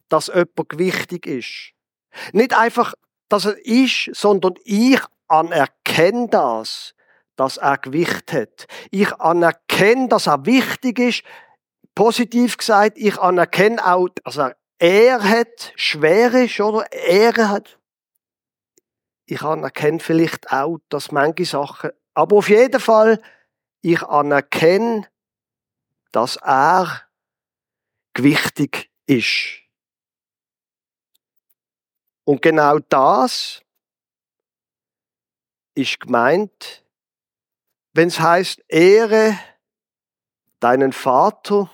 dass 0.10 0.28
jemand 0.28 0.70
gewichtig 0.70 1.26
ist. 1.28 1.74
Nicht 2.34 2.58
einfach, 2.58 2.94
dass 3.30 3.46
er 3.46 3.66
ist, 3.66 4.10
sondern 4.14 4.56
ich 4.66 5.00
anerkenne 5.30 6.28
das, 6.28 6.94
dass 7.38 7.56
er 7.56 7.78
Gewicht 7.78 8.34
hat. 8.34 8.68
Ich 8.92 9.14
anerkenne, 9.14 10.10
dass 10.10 10.28
er 10.28 10.46
wichtig 10.46 11.00
ist, 11.00 11.24
positiv 11.96 12.58
gesagt, 12.58 12.98
ich 12.98 13.18
anerkenne 13.18 13.86
auch, 13.86 14.10
also 14.26 14.42
er 14.42 14.58
hat 14.80 15.74
schwere, 15.76 16.48
oder? 16.64 16.92
Er 16.92 17.50
hat. 17.50 17.80
Ich 19.26 19.42
anerkenne 19.42 20.00
vielleicht 20.00 20.52
auch, 20.52 20.80
dass 20.90 21.12
manche 21.12 21.46
Sachen, 21.46 21.92
aber 22.14 22.38
auf 22.38 22.50
jeden 22.50 22.80
Fall, 22.80 23.22
ich 23.82 24.02
anerkenne, 24.02 25.10
dass 26.12 26.38
er 26.38 27.04
gewichtig 28.14 28.90
ist. 29.06 29.60
Und 32.24 32.42
genau 32.42 32.80
das 32.80 33.64
ist 35.76 36.00
gemeint, 36.00 36.84
wenn 37.94 38.08
es 38.08 38.20
heißt, 38.20 38.64
ehre 38.68 39.38
deinen 40.60 40.92
Vater 40.92 41.72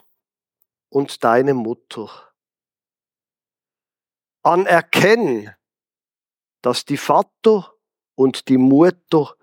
und 0.90 1.24
deine 1.24 1.54
Mutter. 1.54 2.33
Anerkennen, 4.44 5.54
dass 6.62 6.86
die 6.86 6.98
Vater 6.98 7.74
und 8.16 8.48
die 8.50 8.58
Mutter 8.58 9.36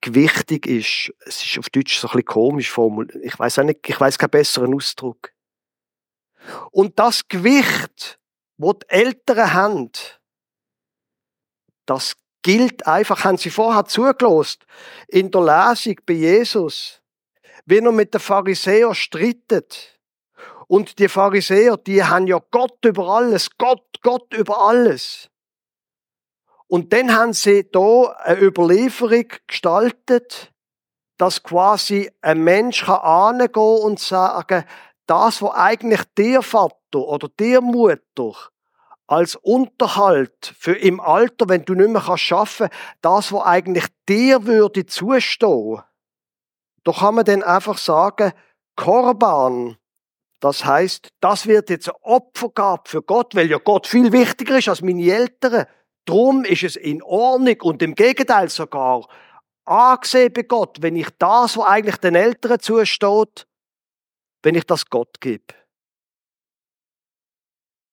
gewichtig 0.00 0.66
ist. 0.66 1.12
Es 1.26 1.44
ist 1.44 1.58
auf 1.58 1.70
Deutsch 1.70 1.98
so 1.98 2.08
ein 2.08 2.12
bisschen 2.12 2.24
komisch 2.26 2.70
formuliert. 2.70 3.16
Ich 3.22 3.38
weiß 3.38 3.60
auch 3.60 3.64
nicht, 3.64 3.88
ich 3.88 3.98
weiß 3.98 4.18
keinen 4.18 4.30
besseren 4.30 4.74
Ausdruck. 4.74 5.32
Und 6.70 6.98
das 6.98 7.26
Gewicht, 7.28 8.18
wo 8.56 8.72
die 8.72 8.88
Eltern 8.88 9.52
haben, 9.52 9.90
das 11.86 12.16
gilt 12.42 12.86
einfach, 12.86 13.24
haben 13.24 13.38
sie 13.38 13.50
vorher 13.50 13.84
zugelost 13.84 14.66
in 15.08 15.30
der 15.30 15.40
Lesung 15.40 15.96
bei 16.04 16.14
Jesus, 16.14 17.00
wenn 17.64 17.86
er 17.86 17.92
mit 17.92 18.12
den 18.12 18.20
Pharisäern 18.20 18.94
strittet. 18.94 19.91
Und 20.72 20.98
die 21.00 21.08
Pharisäer, 21.10 21.76
die 21.76 22.02
haben 22.02 22.26
ja 22.26 22.40
Gott 22.50 22.82
über 22.86 23.06
alles, 23.06 23.50
Gott, 23.58 23.84
Gott 24.00 24.32
über 24.32 24.58
alles. 24.58 25.28
Und 26.66 26.94
dann 26.94 27.14
haben 27.14 27.34
sie 27.34 27.70
da 27.70 28.04
eine 28.24 28.40
Überlieferung 28.40 29.26
gestaltet, 29.46 30.50
dass 31.18 31.42
quasi 31.42 32.10
ein 32.22 32.42
Mensch 32.42 32.86
kann 32.86 33.00
angehen 33.00 33.82
und 33.82 34.00
sagen, 34.00 34.64
das, 35.04 35.42
was 35.42 35.52
eigentlich 35.52 36.04
der 36.16 36.40
Vater 36.40 37.00
oder 37.00 37.28
der 37.28 37.60
Mutter 37.60 38.32
als 39.06 39.36
Unterhalt 39.36 40.54
für 40.58 40.74
im 40.74 41.00
Alter, 41.00 41.50
wenn 41.50 41.66
du 41.66 41.74
nicht 41.74 41.90
mehr 41.90 42.00
kannst 42.00 42.32
arbeiten, 42.32 42.74
das, 43.02 43.30
was 43.30 43.44
eigentlich 43.44 43.88
dir 44.08 44.46
würde 44.46 44.86
zustehen, 44.86 45.82
da 46.82 46.92
kann 46.92 47.16
man 47.16 47.26
dann 47.26 47.42
einfach 47.42 47.76
sagen, 47.76 48.32
Korban, 48.74 49.76
das 50.42 50.64
heißt, 50.64 51.12
das 51.20 51.46
wird 51.46 51.70
jetzt 51.70 51.88
eine 51.88 52.02
Opfergabe 52.02 52.82
für 52.88 53.00
Gott, 53.00 53.36
weil 53.36 53.48
ja 53.48 53.58
Gott 53.58 53.86
viel 53.86 54.10
wichtiger 54.10 54.58
ist 54.58 54.68
als 54.68 54.82
meine 54.82 55.08
Eltern. 55.08 55.66
Drum 56.04 56.44
ist 56.44 56.64
es 56.64 56.74
in 56.74 57.00
Ordnung 57.00 57.60
und 57.60 57.80
im 57.80 57.94
Gegenteil 57.94 58.48
sogar 58.48 59.06
angesehen 59.64 60.32
bei 60.32 60.42
Gott, 60.42 60.82
wenn 60.82 60.96
ich 60.96 61.06
das, 61.20 61.56
was 61.56 61.64
eigentlich 61.64 61.96
den 61.98 62.16
Eltern 62.16 62.58
zusteht, 62.58 63.46
wenn 64.42 64.56
ich 64.56 64.64
das 64.64 64.86
Gott 64.86 65.20
gebe. 65.20 65.54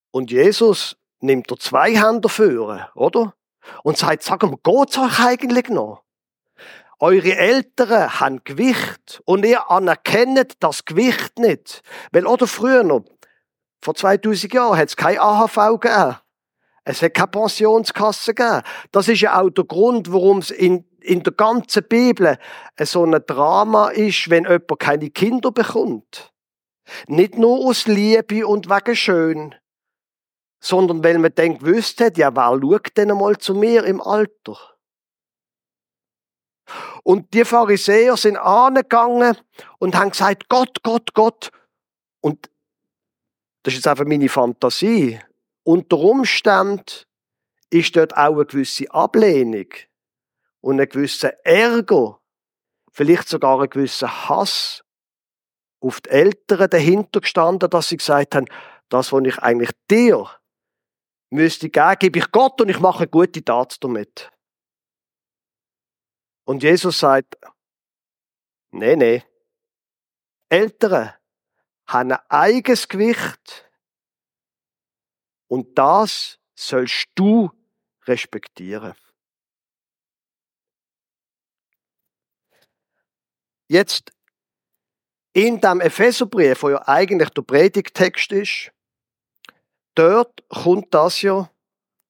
Und 0.10 0.32
Jesus 0.32 0.98
nimmt 1.20 1.52
er 1.52 1.60
zwei 1.60 1.96
Hände 1.96 2.30
für, 2.30 2.90
oder? 2.96 3.36
Und 3.84 4.00
sagt, 4.00 4.24
sag 4.24 4.42
mal, 4.42 4.58
geht's 4.64 4.98
euch 4.98 5.20
eigentlich 5.20 5.70
noch? 5.70 6.04
Eure 7.00 7.38
Eltern 7.38 8.20
haben 8.20 8.44
Gewicht 8.44 9.22
und 9.24 9.46
ihr 9.46 9.72
anerkennt 9.72 10.58
das 10.60 10.84
Gewicht 10.84 11.40
nicht. 11.40 11.82
Weil, 12.12 12.28
oder 12.28 12.46
früher 12.46 12.84
noch, 12.84 13.06
vor 13.82 13.96
2000 13.96 14.54
Jahren 14.54 14.78
hat 14.78 14.90
es 14.90 14.98
kein 14.98 15.18
AHV 15.18 15.80
gegeben. 15.80 16.18
Es 16.84 17.02
hat 17.02 17.14
keine 17.14 17.28
Pensionskasse 17.28 18.34
gegeben. 18.34 18.64
Das 18.92 19.08
ist 19.08 19.22
ja 19.22 19.40
auch 19.40 19.50
der 19.50 19.64
Grund, 19.64 20.12
warum 20.12 20.40
es 20.40 20.52
in, 20.52 20.86
in 21.00 21.24
der 21.24 21.32
ganzen 21.32 21.88
Bibel 21.88 22.38
so 22.82 23.06
ein 23.06 23.18
Drama 23.26 23.90
ist, 23.90 24.30
wenn 24.30 24.44
jemand 24.44 24.80
keine 24.80 25.10
Kinder 25.10 25.52
bekommt. 25.52 26.34
Nicht 27.08 27.38
nur 27.38 27.60
aus 27.66 27.88
Liebe 27.88 28.46
und 28.46 28.70
wegen 28.70 28.96
schön, 28.96 29.56
sondern 30.60 31.04
weil 31.04 31.18
man 31.20 31.34
gewusst 31.34 32.02
hat, 32.02 32.18
ja, 32.18 32.36
wer 32.36 32.60
schaut 32.60 32.98
denn 32.98 33.12
einmal 33.12 33.38
zu 33.38 33.54
mir 33.54 33.86
im 33.86 34.02
Alter? 34.02 34.58
Und 37.04 37.34
die 37.34 37.46
Pharisäer 37.46 38.18
sind 38.18 38.38
angegangen 38.38 39.38
und 39.80 39.96
haben 39.96 40.12
gesagt, 40.12 40.50
Gott, 40.50 40.84
Gott, 40.84 41.14
Gott. 41.14 41.52
Und 42.22 42.50
das 43.64 43.74
ist 43.74 43.80
jetzt 43.80 43.88
einfach 43.88 44.06
meine 44.06 44.30
Fantasie. 44.30 45.20
Unter 45.64 45.98
Umständen 45.98 46.84
ist 47.70 47.96
dort 47.96 48.16
auch 48.16 48.36
eine 48.36 48.46
gewisse 48.46 48.90
Ablehnung 48.92 49.68
und 50.62 50.80
ein 50.80 50.90
gewisser 50.90 51.34
Ärger, 51.46 52.20
vielleicht 52.92 53.30
sogar 53.30 53.62
ein 53.62 53.70
gewisser 53.70 54.30
Hass 54.30 54.84
auf 55.82 56.02
die 56.02 56.10
Eltern 56.10 56.70
dahinter 56.70 57.22
gestanden, 57.22 57.70
dass 57.70 57.90
sie 57.90 57.98
gesagt 57.98 58.36
haben, 58.36 58.48
das, 58.90 59.14
was 59.14 59.24
ich 59.24 59.38
eigentlich 59.40 59.72
dir 59.90 60.28
müsste 61.30 61.70
geben, 61.70 61.96
gebe 62.00 62.20
ich 62.20 62.32
Gott 62.32 62.60
und 62.60 62.70
ich 62.70 62.80
mache 62.80 63.00
eine 63.00 63.08
gute 63.08 63.44
Tat 63.44 63.78
damit. 63.82 64.32
Und 66.50 66.64
Jesus 66.64 66.98
sagt, 66.98 67.38
nee, 68.72 68.96
nee. 68.96 69.24
Eltern 70.50 71.14
haben 71.86 72.12
ein 72.12 72.20
eigenes 72.28 72.88
Gewicht 72.88 73.70
und 75.48 75.78
das 75.78 76.40
sollst 76.56 77.06
du 77.14 77.52
respektieren. 78.08 78.96
Jetzt 83.68 84.12
in 85.34 85.62
dem 85.62 85.82
Epheserbrief, 85.82 86.64
wo 86.64 86.72
ja 86.72 86.88
eigentlich 86.88 87.30
der 87.30 87.44
Predigtext 87.44 88.32
ist, 88.32 88.72
dort 89.94 90.44
kommt 90.50 90.92
das 90.96 91.22
ja 91.22 91.54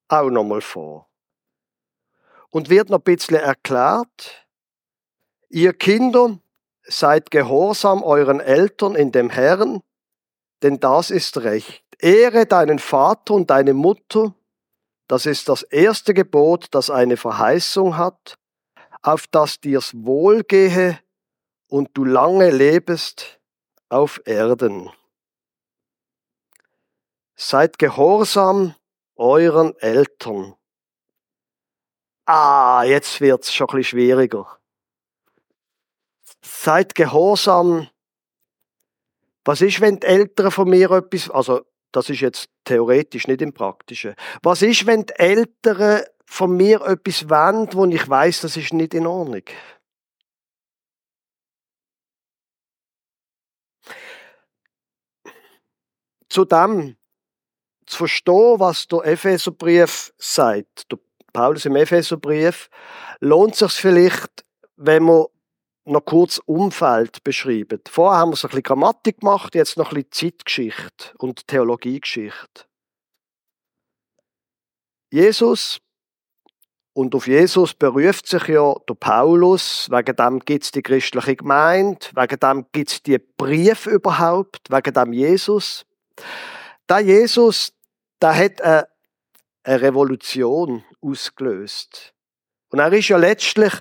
auch 0.08 0.30
nochmal 0.30 0.62
vor. 0.62 1.09
Und 2.50 2.70
wird 2.70 2.90
noch 2.90 3.00
ein 3.00 3.04
bisschen 3.04 3.38
erklärt, 3.38 4.48
ihr 5.50 5.74
Kinder, 5.74 6.40
seid 6.84 7.30
gehorsam 7.32 8.04
euren 8.04 8.40
Eltern 8.40 8.96
in 8.96 9.12
dem 9.12 9.30
Herrn, 9.30 9.82
denn 10.64 10.80
das 10.80 11.12
ist 11.12 11.38
recht. 11.38 11.84
Ehre 12.00 12.46
deinen 12.46 12.80
Vater 12.80 13.34
und 13.34 13.50
deine 13.50 13.74
Mutter, 13.74 14.34
das 15.08 15.26
ist 15.26 15.50
das 15.50 15.64
erste 15.64 16.14
Gebot, 16.14 16.68
das 16.72 16.90
eine 16.90 17.18
Verheißung 17.18 17.98
hat, 17.98 18.38
auf 19.02 19.28
das 19.28 19.60
dir's 19.60 19.94
wohlgehe 19.96 21.00
und 21.68 21.90
du 21.94 22.06
lange 22.06 22.52
lebest 22.52 23.40
auf 23.90 24.22
Erden. 24.26 24.90
Seid 27.36 27.80
gehorsam 27.80 28.76
euren 29.16 29.78
Eltern. 29.80 30.56
Ah, 32.32 32.84
jetzt 32.84 33.22
wird's 33.22 33.52
schon 33.52 33.68
ein 33.70 33.78
bisschen 33.78 33.98
schwieriger. 33.98 34.60
Seid 36.44 36.94
gehorsam. 36.94 37.88
Was 39.44 39.62
ist, 39.62 39.82
wenn 39.82 40.00
die 40.00 40.06
Eltern 40.06 40.52
von 40.52 40.70
mir 40.70 40.92
etwas, 40.92 41.32
also 41.32 41.66
das 41.92 42.08
ist 42.12 42.20
jetzt 42.20 42.52
theoretisch, 42.66 43.28
nicht 43.28 43.42
im 43.42 43.52
Praktischen. 43.52 44.14
Was 44.44 44.62
ist, 44.62 44.86
wenn 44.86 45.08
die 45.08 45.16
Eltern 45.16 46.04
von 46.28 46.56
mir 46.56 46.82
etwas 46.82 47.28
wollen, 47.32 47.68
wo 47.74 47.86
ich 47.86 48.08
weiß, 48.08 48.42
das 48.42 48.58
ist 48.58 48.74
nicht 48.74 48.94
in 48.94 49.08
Ordnung? 49.08 49.46
zu 56.30 56.46
dem 56.46 56.96
zu 57.88 57.98
verstehen, 57.98 58.60
was 58.60 58.88
der 58.88 59.04
Epheserbrief 59.04 60.14
sagt, 60.20 60.92
der 60.92 61.00
Paulus 61.34 61.66
im 61.66 61.76
Epheserbrief, 61.76 62.70
lohnt 63.20 63.56
sich 63.56 63.72
vielleicht, 63.72 64.46
wenn 64.76 65.04
man 65.04 65.26
noch 65.86 66.06
kurz 66.06 66.40
Umfeld 66.46 67.24
beschreiben. 67.24 67.82
Vorher 67.90 68.20
haben 68.20 68.32
wir 68.32 68.36
so 68.36 68.48
ein 68.48 68.52
bisschen 68.52 68.64
Grammatik 68.64 69.20
gemacht, 69.20 69.56
jetzt 69.56 69.78
noch 69.78 69.92
ein 69.92 70.04
bisschen 70.04 70.34
Zeitgeschichte 70.34 71.14
und 71.18 71.48
Theologiegeschichte. 71.48 72.66
Jesus 75.12 75.80
und 76.94 77.16
auf 77.16 77.28
Jesus 77.28 77.74
beruft 77.74 78.28
sich 78.28 78.48
ja 78.50 78.76
der 78.88 78.94
Paulus, 78.94 79.88
wegen 79.90 80.16
dem 80.16 80.40
gibt 80.40 80.66
es 80.66 80.72
die 80.72 80.82
christliche 80.82 81.36
Gemeinde, 81.36 82.06
wegen 82.14 82.40
dem 82.40 82.66
gibt 82.72 82.92
es 82.92 83.02
die 83.02 83.18
Brief 83.18 83.86
überhaupt, 83.88 84.70
wegen 84.70 84.94
dem 84.94 85.14
Jesus. 85.14 85.86
Der 86.90 87.00
Jesus, 87.00 87.74
der 88.22 88.36
hat 88.36 88.62
eine 88.62 88.86
Revolution 89.66 90.84
ausgelöst. 91.02 92.14
Und 92.70 92.80
er 92.80 92.92
ist 92.94 93.08
ja 93.08 93.18
letztlich 93.18 93.74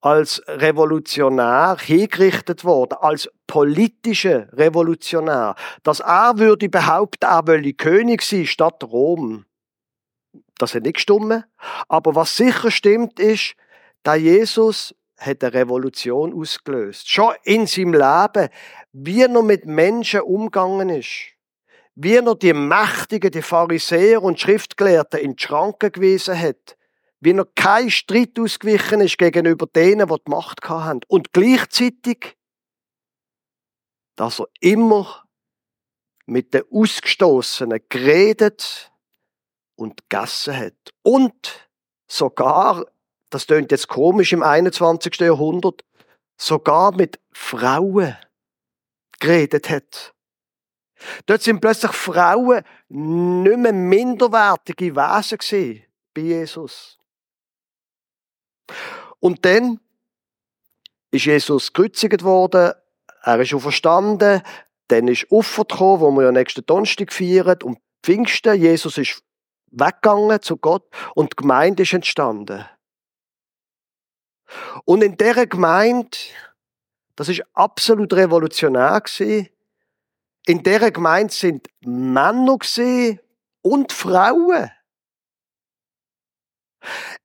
als 0.00 0.42
Revolutionär 0.46 1.78
hingerichtet 1.80 2.62
worden, 2.62 2.98
als 3.00 3.30
politischer 3.46 4.52
Revolutionär. 4.52 5.54
Dass 5.82 6.00
er 6.00 6.38
würde 6.38 6.68
behaupten, 6.68 7.24
er 7.24 7.46
wolle 7.46 7.72
König 7.72 8.20
sein 8.22 8.44
statt 8.44 8.84
Rom. 8.84 9.46
Das 10.58 10.74
hat 10.74 10.82
nicht 10.82 10.96
gestimmt. 10.96 11.44
Aber 11.88 12.14
was 12.14 12.36
sicher 12.36 12.70
stimmt, 12.70 13.18
ist, 13.18 13.54
dass 14.02 14.18
Jesus 14.18 14.94
hat 15.16 15.42
eine 15.42 15.54
Revolution 15.54 16.34
ausgelöst. 16.34 17.10
Schon 17.10 17.34
in 17.44 17.66
seinem 17.66 17.94
Leben, 17.94 18.50
wie 18.92 19.22
er 19.22 19.42
mit 19.42 19.64
Menschen 19.64 20.20
umgegangen 20.20 20.90
ist. 20.90 21.33
Wie 21.94 22.16
er 22.16 22.34
die 22.34 22.52
Mächtigen, 22.52 23.30
die 23.30 23.42
Pharisäer 23.42 24.22
und 24.22 24.40
Schriftgelehrten 24.40 25.20
in 25.20 25.36
die 25.36 25.42
Schranken 25.42 25.92
gewiesen 25.92 26.38
hat. 26.38 26.76
Wie 27.20 27.32
er 27.32 27.46
kein 27.54 27.90
Streit 27.90 28.38
ausgewichen 28.38 29.00
ist 29.00 29.18
gegenüber 29.18 29.66
denen, 29.66 30.08
die 30.08 30.14
die 30.14 30.30
Macht 30.30 30.68
hatten. 30.68 31.00
Und 31.08 31.32
gleichzeitig, 31.32 32.36
dass 34.16 34.40
er 34.40 34.48
immer 34.60 35.24
mit 36.26 36.52
den 36.52 36.64
Ausgestoßenen 36.70 37.80
geredet 37.88 38.92
und 39.76 40.08
gegessen 40.08 40.56
hat. 40.56 40.74
Und 41.02 41.68
sogar 42.08 42.84
das 43.34 43.46
tönt 43.46 43.72
jetzt 43.72 43.88
komisch 43.88 44.32
im 44.32 44.44
21. 44.44 45.16
Jahrhundert, 45.16 45.84
sogar 46.36 46.94
mit 46.94 47.18
Frauen 47.32 48.16
geredet 49.18 49.68
hat. 49.68 50.13
Dort 51.26 51.42
sind 51.42 51.60
plötzlich 51.60 51.92
Frauen 51.92 52.62
nicht 52.88 53.56
mehr 53.58 53.72
minderwertige 53.72 54.94
Wesen 54.96 55.38
gewesen 55.38 55.84
bei 56.14 56.22
Jesus. 56.22 56.98
Und 59.20 59.44
dann 59.44 59.80
ist 61.10 61.24
Jesus 61.24 61.72
gekreuzigt 61.72 62.22
worden, 62.22 62.72
er 63.22 63.40
ist 63.40 63.54
auferstanden, 63.54 64.42
dann 64.88 65.08
ist 65.08 65.30
Opfer 65.30 65.64
gekommen, 65.64 66.00
wo 66.00 66.10
wir 66.10 66.24
ja 66.24 66.32
nächsten 66.32 66.66
Donnerstag 66.66 67.12
feiern, 67.12 67.62
und 67.62 67.78
Pfingsten, 68.02 68.60
Jesus 68.60 68.98
ist 68.98 69.22
weggegangen 69.70 70.42
zu 70.42 70.56
Gott 70.58 70.86
und 71.14 71.32
die 71.32 71.36
Gemeinde 71.36 71.84
ist 71.84 71.94
entstanden. 71.94 72.64
Und 74.84 75.02
in 75.02 75.16
dieser 75.16 75.46
Gemeinde, 75.46 76.16
das 77.16 77.28
ist 77.28 77.42
absolut 77.54 78.12
revolutionär 78.12 79.00
gewesen, 79.00 79.48
in 80.46 80.62
dieser 80.62 80.90
Gemeinde 80.90 81.32
sind 81.32 81.68
Männer 81.80 82.58
und 83.62 83.92
Frauen. 83.92 84.70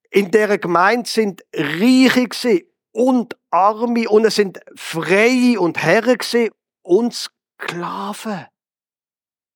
In 0.09 0.31
dieser 0.31 0.57
Gemeinde 0.57 1.09
sind 1.09 1.43
Reiche 1.53 2.67
und 2.91 3.37
Arme 3.51 4.09
und 4.09 4.25
es 4.25 4.35
sind 4.35 4.59
Freie 4.75 5.59
und 5.59 5.77
Herren 5.77 6.17
und 6.81 7.13
Sklaven. 7.13 8.47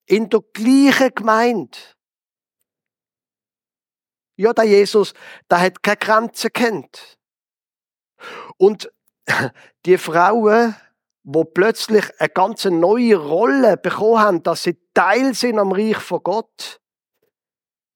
In 0.06 0.30
der 0.30 0.42
gleichen 0.54 1.16
Gemeinde. 1.16 1.78
Ja, 4.36 4.52
der 4.52 4.66
Jesus, 4.66 5.14
der 5.50 5.62
hat 5.62 5.82
keine 5.82 5.98
Grenzen 5.98 6.52
kennt. 6.52 7.18
Und 8.58 8.92
die 9.86 9.98
Frauen, 9.98 10.76
wo 11.24 11.44
plötzlich 11.44 12.06
eine 12.20 12.30
ganz 12.30 12.66
neue 12.66 13.16
Rolle 13.16 13.78
bekommen 13.78 14.20
haben, 14.20 14.44
dass 14.44 14.64
sie 14.64 14.78
Teil 14.94 15.34
sind 15.34 15.60
am 15.60 15.72
Reich 15.72 15.98
von 15.98 16.22
Gott, 16.24 16.82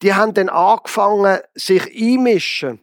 die 0.01 0.13
haben 0.13 0.33
dann 0.33 0.49
angefangen, 0.49 1.39
sich 1.53 1.85
einmischen. 1.95 2.79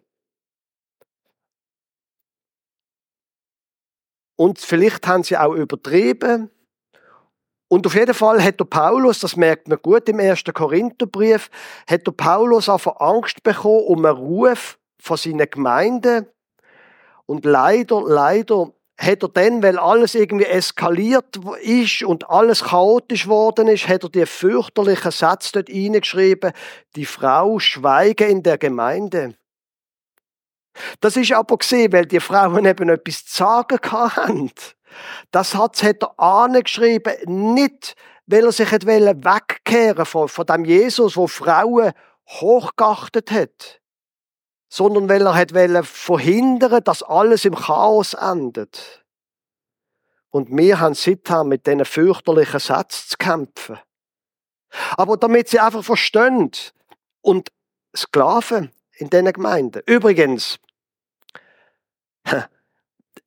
Und 4.36 4.58
vielleicht 4.58 5.06
haben 5.06 5.22
sie 5.22 5.36
auch 5.36 5.54
übertrieben. 5.54 6.50
Und 7.68 7.86
auf 7.86 7.94
jeden 7.94 8.14
Fall 8.14 8.42
hat 8.42 8.58
der 8.58 8.64
Paulus, 8.64 9.20
das 9.20 9.36
merkt 9.36 9.68
man 9.68 9.80
gut 9.80 10.08
im 10.08 10.18
ersten 10.18 10.52
Korintherbrief, 10.52 11.50
hat 11.88 12.06
der 12.06 12.12
Paulus 12.12 12.68
einfach 12.68 12.96
Angst 13.00 13.42
bekommen 13.42 13.84
um 13.86 14.04
einen 14.04 14.16
Ruf 14.16 14.78
von 15.00 15.16
seiner 15.16 15.46
Gemeinde, 15.46 16.34
und 17.26 17.44
leider, 17.44 18.02
leider 18.02 18.72
hat 18.96 19.22
er 19.22 19.28
dann, 19.28 19.62
weil 19.62 19.78
alles 19.78 20.14
irgendwie 20.14 20.46
eskaliert 20.46 21.38
ist 21.62 22.02
und 22.02 22.30
alles 22.30 22.64
chaotisch 22.64 23.26
worden 23.26 23.68
ist, 23.68 23.88
hat 23.88 24.04
er 24.04 24.08
die 24.08 24.26
fürchterlichen 24.26 25.10
Sätze 25.10 25.52
dort 25.52 25.68
reingeschrieben, 25.68 26.52
die 26.94 27.06
Frau 27.06 27.58
schweige 27.58 28.26
in 28.26 28.42
der 28.42 28.58
Gemeinde. 28.58 29.34
Das 31.00 31.16
ist 31.16 31.32
aber 31.32 31.58
gesehen, 31.58 31.92
weil 31.92 32.06
die 32.06 32.20
Frauen 32.20 32.64
eben 32.64 32.88
etwas 32.88 33.24
zu 33.26 33.36
sagen 33.36 33.78
hatten. 33.90 34.50
Das 35.30 35.54
hat, 35.54 35.82
er 35.82 36.18
angeschrieben, 36.18 37.14
nicht, 37.54 37.94
weil 38.26 38.44
er 38.44 38.52
sich 38.52 38.70
wegkehren 38.70 40.06
von, 40.06 40.28
von 40.28 40.46
dem 40.46 40.64
Jesus, 40.64 41.16
wo 41.16 41.26
Frauen 41.26 41.92
hochgeachtet 42.26 43.30
hat 43.30 43.80
sondern 44.74 45.08
weil 45.08 45.24
er 45.24 45.36
hat 45.36 45.52
verhindern, 45.86 46.82
dass 46.82 47.04
alles 47.04 47.44
im 47.44 47.54
Chaos 47.54 48.14
endet. 48.14 49.04
Und 50.30 50.48
wir 50.50 50.80
haben 50.80 50.94
seitdem 50.94 51.46
mit 51.46 51.64
diesen 51.68 51.84
fürchterlichen 51.84 52.58
Sätzen 52.58 53.08
zu 53.08 53.16
kämpfen. 53.16 53.78
Aber 54.96 55.16
damit 55.16 55.48
sie 55.48 55.60
einfach 55.60 55.84
verstehen 55.84 56.50
und 57.20 57.52
Sklaven 57.96 58.72
in 58.96 59.10
diesen 59.10 59.32
Gemeinden. 59.32 59.80
Übrigens, 59.86 60.58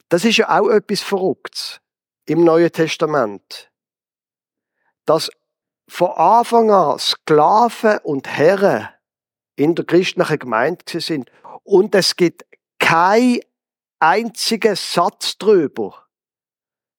das 0.09 0.25
ist 0.25 0.35
ja 0.35 0.49
auch 0.49 0.67
etwas 0.67 0.99
Verrücktes 0.99 1.79
im 2.25 2.43
Neuen 2.43 2.73
Testament. 2.73 3.71
Dass 5.05 5.29
von 5.87 6.11
Anfang 6.11 6.71
an 6.71 6.99
Sklaven 6.99 7.99
und 7.99 8.27
Herren 8.27 8.89
in 9.57 9.75
der 9.75 9.85
christlichen 9.85 10.39
Gemeinde 10.39 11.01
sind. 11.01 11.29
Und 11.63 11.93
es 11.95 12.15
gibt 12.15 12.45
kein 12.79 13.39
einzigen 13.99 14.75
Satz 14.75 15.37
darüber, 15.37 16.05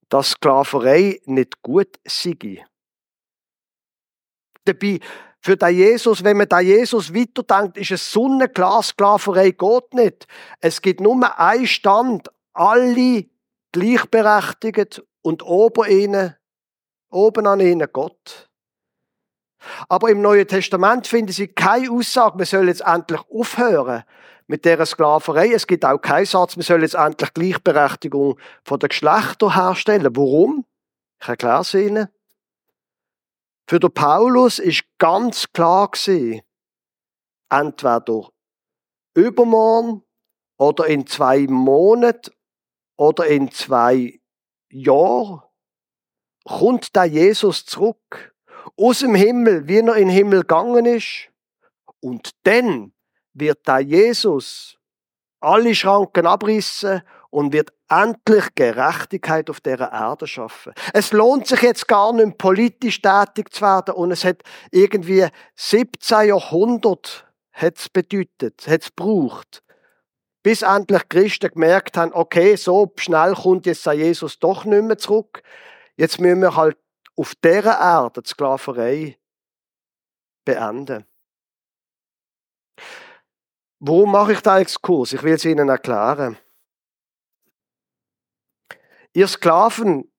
dass 0.09 0.31
Sklaverei 0.31 1.21
nicht 1.25 1.63
gut 1.63 1.99
sei. 2.05 2.65
Dabei, 4.65 5.01
für 5.41 5.57
den 5.57 5.77
Jesus, 5.77 6.25
wenn 6.25 6.37
man 6.37 6.49
da 6.49 6.61
Jesus 6.61 7.15
weiterdenkt, 7.15 7.79
ist 7.79 7.93
es 7.93 8.13
sonnenklar, 8.13 8.83
Sklaverei 8.83 9.53
geht 9.53 9.95
nicht. 9.95 10.27
Es 10.61 10.83
gibt 10.83 11.01
nur 11.01 11.39
einen 11.39 11.67
Stand, 11.67 12.29
alle 12.53 13.25
gleichberechtigt 13.73 15.03
und 15.23 15.43
oben 15.43 15.89
ihnen, 15.89 16.35
oben 17.11 17.47
an 17.47 17.61
ihnen 17.61 17.89
Gott. 17.93 18.48
Aber 19.89 20.11
im 20.11 20.23
Neuen 20.23 20.47
Testament 20.47 21.07
finden 21.07 21.33
Sie 21.33 21.49
keine 21.49 21.91
Aussage, 21.91 22.39
wir 22.39 22.47
sollen 22.47 22.69
jetzt 22.69 22.83
endlich 22.83 23.21
aufhören 23.31 24.05
mit 24.47 24.65
der 24.65 24.85
Sklaverei. 24.87 25.53
Es 25.53 25.67
gibt 25.67 25.85
auch 25.85 25.99
keinen 25.99 26.27
Satz, 26.27 26.57
wir 26.57 26.65
sollen 26.65 26.83
jetzt 26.83 26.95
endlich 26.95 27.35
Gleichberechtigung 27.35 28.39
von 28.65 28.79
den 28.79 28.89
Geschlechtern 28.89 29.55
herstellen. 29.55 30.17
Warum? 30.17 30.65
Ich 31.21 31.29
erkläre 31.29 31.61
es 31.61 31.75
Ihnen. 31.75 32.09
Für 33.67 33.79
den 33.79 33.93
Paulus 33.93 34.59
ist 34.59 34.85
ganz 34.99 35.53
klar 35.53 35.91
gewesen, 35.91 36.41
entweder 37.51 38.31
übermorgen 39.15 40.03
oder 40.57 40.87
in 40.87 41.07
zwei 41.07 41.47
Monaten 41.47 42.33
oder 42.97 43.27
in 43.27 43.51
zwei 43.53 44.21
Jahren 44.71 45.43
kommt 46.45 46.97
der 46.97 47.05
Jesus 47.05 47.67
zurück 47.67 48.35
aus 48.79 49.01
dem 49.01 49.15
Himmel, 49.15 49.67
wie 49.67 49.79
er 49.79 49.97
in 49.97 50.09
den 50.09 50.11
Himmel 50.11 50.41
gegangen 50.41 50.87
ist. 50.87 51.29
Und 52.01 52.31
dann 52.45 52.93
wird 53.35 53.59
da 53.65 53.79
Jesus 53.79 54.79
alle 55.41 55.75
Schranken 55.75 56.27
abrissen 56.27 57.03
und 57.31 57.53
wird 57.53 57.73
endlich 57.89 58.47
Gerechtigkeit 58.55 59.51
auf 59.51 59.61
dieser 59.61 59.93
Erde 59.93 60.27
schaffen. 60.27 60.73
Es 60.93 61.13
lohnt 61.13 61.47
sich 61.47 61.63
jetzt 61.63 61.89
gar 61.89 62.13
nicht 62.13 62.39
politisch 62.39 63.01
tätig 63.03 63.53
zu 63.53 63.63
werden 63.63 63.95
und 63.95 64.11
es 64.11 64.25
hat 64.25 64.43
irgendwie 64.71 65.27
17 65.57 66.29
Jahrhundert 66.29 67.27
hat's 67.53 67.89
bedeutet, 67.89 68.67
hat's 68.67 68.91
braucht, 68.91 69.63
bis 70.43 70.63
endlich 70.63 71.09
Christen 71.09 71.51
gemerkt 71.51 71.97
haben, 71.97 72.13
okay, 72.15 72.57
so 72.57 72.93
schnell 72.97 73.35
kommt 73.35 73.67
jetzt 73.67 73.85
Jesus 73.87 74.39
doch 74.39 74.65
nicht 74.65 74.85
mehr 74.85 74.99
zurück. 74.99 75.43
Jetzt 75.97 76.21
müssen 76.21 76.41
wir 76.41 76.57
halt 76.57 76.77
auf 77.19 77.35
dieser 77.35 77.79
Erde 77.81 78.23
die 78.23 78.29
Sklaverei 78.29 79.19
beenden. 80.45 81.05
Warum 83.81 84.13
mache 84.13 84.33
ich 84.33 84.41
den 84.41 84.59
Exkurs? 84.59 85.13
Ich 85.13 85.23
will 85.23 85.35
es 85.35 85.45
Ihnen 85.45 85.69
erklären. 85.69 86.39
Ihr 89.13 89.27
Sklaven 89.27 90.11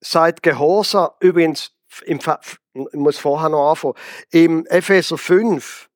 seid 0.00 0.42
gehorsam, 0.42 1.10
übrigens, 1.20 1.72
im, 2.04 2.18
ich 2.18 2.92
muss 2.92 3.18
vorher 3.18 3.48
noch 3.48 3.70
anfangen, 3.70 3.94
im 4.30 4.66
Epheser 4.66 5.18
5 5.18 5.90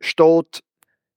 steht, 0.00 0.62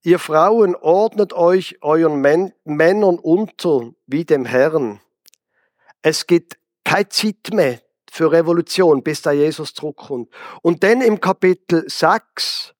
ihr 0.02 0.20
Frauen 0.20 0.76
ordnet 0.76 1.34
euch 1.34 1.78
euren 1.82 2.20
Männern 2.20 3.20
unter 3.20 3.92
wie 4.08 4.26
dem 4.26 4.46
Herrn. 4.46 5.02
Es 6.02 6.28
gibt 6.28 6.58
keine 6.94 7.10
Zeit 7.10 7.50
mehr 7.52 7.82
für 8.12 8.32
Revolution, 8.32 9.02
bis 9.02 9.24
da 9.24 9.32
Jesus 9.32 9.74
zurückkommt. 9.74 10.32
Und 10.62 10.84
dann 10.84 11.02
im 11.02 11.20
Kapitel 11.20 11.90
6, 11.90 12.76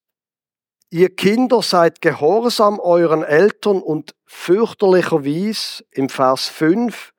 ihr 0.92 1.16
Kinder 1.16 1.64
seid 1.64 2.00
gehorsam 2.00 2.80
euren 2.80 3.24
Eltern 3.24 3.82
und 3.82 4.14
fürchterlicherweise 4.26 5.84
im 5.90 6.10
Vers 6.10 6.48
5, 6.48 7.12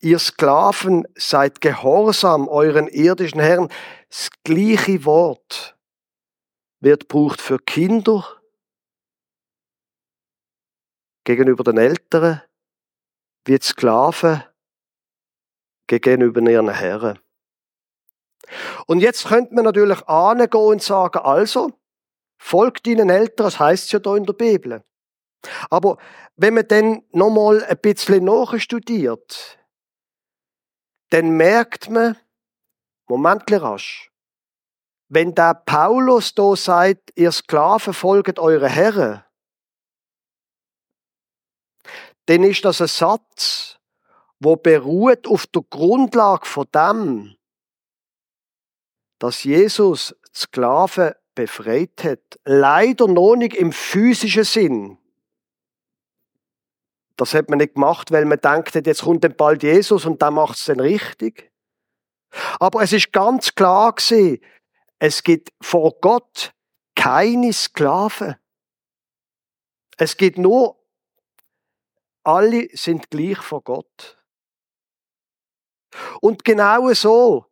ihr 0.00 0.18
Sklaven 0.18 1.08
seid 1.14 1.62
gehorsam 1.62 2.48
euren 2.48 2.88
irdischen 2.88 3.40
Herren. 3.40 3.70
Das 4.10 4.28
gleiche 4.44 5.06
Wort 5.06 5.78
wird 6.80 7.08
gebraucht 7.08 7.40
für 7.40 7.58
Kinder 7.58 8.22
gegenüber 11.24 11.64
den 11.64 11.78
Eltern, 11.78 12.42
wie 13.46 13.58
die 13.58 13.64
Sklaven 13.64 14.42
gegenüber 15.86 16.40
ihren 16.42 16.68
Herren. 16.68 17.18
Und 18.86 19.00
jetzt 19.00 19.26
könnte 19.26 19.54
man 19.54 19.64
natürlich 19.64 20.06
angehen 20.06 20.60
und 20.60 20.82
sagen, 20.82 21.18
also, 21.18 21.72
folgt 22.38 22.86
deinen 22.86 23.10
Eltern, 23.10 23.44
das 23.44 23.58
heißt 23.58 23.92
ja 23.92 23.98
da 23.98 24.16
in 24.16 24.24
der 24.24 24.34
Bibel. 24.34 24.84
Aber 25.70 25.98
wenn 26.36 26.54
man 26.54 26.68
dann 26.68 27.02
nochmal 27.10 27.64
ein 27.64 27.78
bisschen 27.78 28.24
nachstudiert, 28.24 29.58
dann 31.10 31.30
merkt 31.30 31.90
man, 31.90 32.16
Moment 33.06 33.50
rasch, 33.52 34.10
wenn 35.08 35.34
der 35.34 35.54
Paulus 35.54 36.34
da 36.34 36.56
sagt, 36.56 37.12
ihr 37.14 37.30
Sklaven 37.30 37.92
folgt 37.92 38.38
eure 38.38 38.68
Herren, 38.68 39.22
dann 42.26 42.42
ist 42.42 42.64
das 42.64 42.80
ein 42.80 42.88
Satz, 42.88 43.73
wo 44.44 44.56
beruht 44.56 45.26
auf 45.26 45.46
der 45.46 45.62
Grundlage 45.68 46.46
von 46.46 46.66
dem, 46.74 47.36
dass 49.18 49.44
Jesus 49.44 50.14
Sklaven 50.34 51.14
befreit 51.34 52.04
hat. 52.04 52.38
Leider 52.44 53.08
noch 53.08 53.36
nicht 53.36 53.54
im 53.54 53.72
physischen 53.72 54.44
Sinn. 54.44 54.98
Das 57.16 57.32
hat 57.32 57.48
man 57.48 57.58
nicht 57.58 57.74
gemacht, 57.74 58.10
weil 58.10 58.24
man 58.24 58.40
denkt, 58.40 58.74
jetzt 58.74 59.02
kommt 59.02 59.24
dann 59.24 59.36
bald 59.36 59.62
Jesus 59.62 60.04
und 60.04 60.20
dann 60.20 60.34
macht 60.34 60.56
es 60.56 60.64
dann 60.64 60.80
richtig. 60.80 61.52
Aber 62.58 62.82
es 62.82 62.92
ist 62.92 63.12
ganz 63.12 63.54
klar 63.54 63.94
gewesen, 63.94 64.40
es 64.98 65.22
gibt 65.22 65.52
vor 65.60 65.92
Gott 66.00 66.52
keine 66.96 67.52
Sklaven. 67.52 68.36
Es 69.96 70.16
gibt 70.16 70.38
nur, 70.38 70.76
alle 72.24 72.68
sind 72.72 73.10
gleich 73.10 73.38
vor 73.38 73.62
Gott. 73.62 74.23
Und 76.20 76.44
genau 76.44 76.92
so 76.92 77.46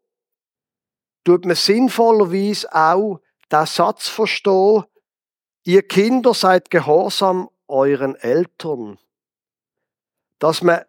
tut 1.25 1.45
man 1.45 1.57
sinnvollerweise 1.57 2.73
auch 2.75 3.21
den 3.51 3.67
Satz 3.67 4.09
verstehen, 4.09 4.85
ihr 5.65 5.83
Kinder 5.83 6.35
seid 6.35 6.71
gehorsam 6.71 7.49
euren 7.69 8.17
Eltern. 8.17 8.99
Dass 10.39 10.63
man 10.63 10.85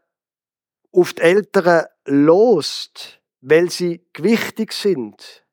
auf 0.92 1.14
die 1.14 1.22
Eltern 1.22 1.86
lost, 2.06 3.22
weil 3.42 3.70
sie 3.70 4.06
gewichtig 4.14 4.74
sind. 4.74 5.46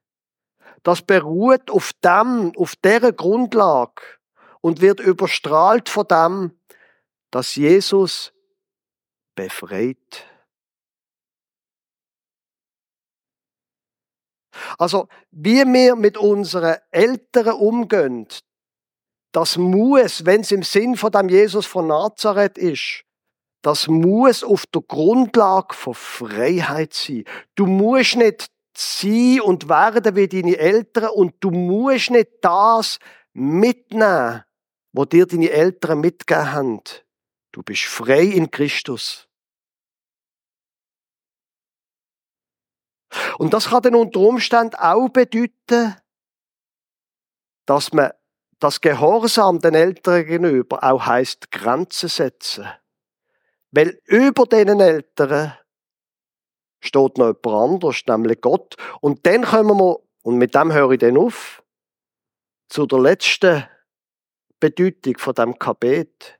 Das 0.82 1.02
beruht 1.02 1.70
auf 1.70 1.92
dem, 2.04 2.52
auf 2.56 2.76
der 2.76 3.12
Grundlage 3.12 4.02
und 4.60 4.80
wird 4.80 5.00
überstrahlt 5.00 5.88
von 5.88 6.06
dem, 6.06 6.58
dass 7.30 7.56
Jesus 7.56 8.32
befreit. 9.34 10.26
Also, 14.78 15.08
wie 15.30 15.64
wir 15.64 15.96
mit 15.96 16.16
unseren 16.16 16.76
Eltern 16.90 17.54
umgehen, 17.54 18.26
das 19.32 19.56
muss, 19.56 20.24
wenn 20.26 20.40
es 20.40 20.50
im 20.50 20.62
Sinn 20.62 20.96
von 20.96 21.12
dem 21.12 21.28
Jesus 21.28 21.66
von 21.66 21.86
Nazareth 21.86 22.58
ist, 22.58 23.04
das 23.62 23.88
muss 23.88 24.42
auf 24.42 24.64
der 24.66 24.82
Grundlage 24.82 25.74
von 25.74 25.94
Freiheit 25.94 26.94
sein. 26.94 27.24
Du 27.54 27.66
musst 27.66 28.16
nicht 28.16 28.46
sein 28.76 29.40
und 29.42 29.68
werden 29.68 30.16
wie 30.16 30.28
deine 30.28 30.56
Eltern 30.56 31.10
und 31.10 31.34
du 31.40 31.50
musst 31.50 32.10
nicht 32.10 32.30
das 32.40 32.98
mitnehmen, 33.32 34.44
was 34.92 35.08
dir 35.10 35.26
deine 35.26 35.50
Eltern 35.50 36.00
mitgegeben 36.00 36.52
haben. 36.52 36.80
Du 37.52 37.62
bist 37.62 37.82
frei 37.82 38.22
in 38.22 38.50
Christus. 38.50 39.28
Und 43.38 43.54
das 43.54 43.70
kann 43.70 43.82
dann 43.82 43.94
unter 43.94 44.20
Umständen 44.20 44.76
auch 44.76 45.08
bedeuten, 45.08 45.96
dass 47.66 47.92
man 47.92 48.12
das 48.58 48.80
Gehorsam 48.80 49.58
den 49.58 49.74
Eltern 49.74 50.26
gegenüber 50.26 50.84
auch 50.84 51.06
heißt 51.06 51.50
Grenzen 51.50 52.08
setzen. 52.08 52.66
Weil 53.70 54.00
über 54.04 54.46
den 54.46 54.80
Eltern 54.80 55.54
steht 56.80 57.18
noch 57.18 57.34
jemand 57.44 57.46
anderes, 57.46 58.02
nämlich 58.06 58.40
Gott. 58.40 58.76
Und 59.00 59.26
dann 59.26 59.44
kommen 59.44 59.78
wir, 59.78 59.98
und 60.22 60.36
mit 60.36 60.54
dem 60.54 60.72
höre 60.72 60.92
ich 60.92 60.98
dann 60.98 61.16
auf, 61.16 61.62
zu 62.68 62.86
der 62.86 63.00
letzten 63.00 63.66
Bedeutung 64.58 65.18
von 65.18 65.34
dem 65.34 65.58
Kabet. 65.58 66.38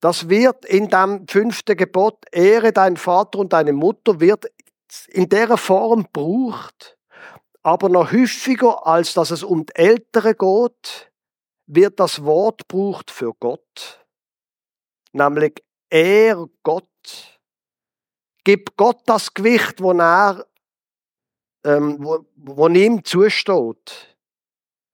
Das 0.00 0.28
wird 0.28 0.64
in 0.66 0.88
dem 0.88 1.26
fünften 1.26 1.76
Gebot, 1.76 2.24
Ehre 2.30 2.72
deinen 2.72 2.96
Vater 2.96 3.38
und 3.38 3.52
deine 3.52 3.72
Mutter, 3.72 4.20
wird 4.20 4.46
in 5.08 5.28
der 5.28 5.56
Form 5.56 6.06
braucht, 6.12 6.98
aber 7.62 7.88
noch 7.88 8.12
häufiger, 8.12 8.86
als 8.86 9.14
dass 9.14 9.30
es 9.30 9.42
um 9.42 9.66
die 9.66 9.74
Ältere 9.74 10.34
geht, 10.34 11.10
wird 11.66 11.98
das 11.98 12.24
Wort 12.24 12.68
braucht 12.68 13.10
für 13.10 13.34
Gott. 13.34 14.06
Nämlich 15.12 15.64
er 15.90 16.46
Gott. 16.62 17.40
Gib 18.44 18.76
Gott 18.76 19.02
das 19.06 19.34
Gewicht, 19.34 19.80
wo 19.80 19.92
er, 19.92 20.46
ähm, 21.64 21.96
wo, 21.98 22.24
wo 22.36 22.68
ihm 22.68 23.04
zusteht. 23.04 24.16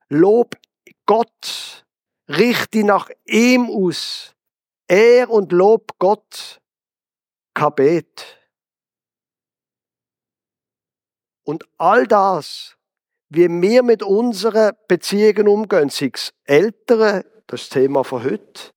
Lob 0.09 0.57
Gott. 1.07 1.85
Richte 2.29 2.85
nach 2.85 3.11
ihm 3.27 3.69
aus. 3.69 4.35
Er 4.87 5.29
und 5.29 5.53
Lob 5.53 5.99
Gott. 5.99 6.61
Kabet. 7.53 8.42
Und 11.45 11.65
all 11.79 12.07
das, 12.07 12.77
wie 13.29 13.49
wir 13.49 13.83
mit 13.83 14.03
unseren 14.03 14.73
Beziehungen 14.89 15.49
umgehen, 15.49 15.89
sei 15.89 16.11
es 16.13 16.33
Eltern, 16.45 17.25
das 17.47 17.69
Thema 17.69 18.05
von 18.05 18.23
heute, 18.25 18.73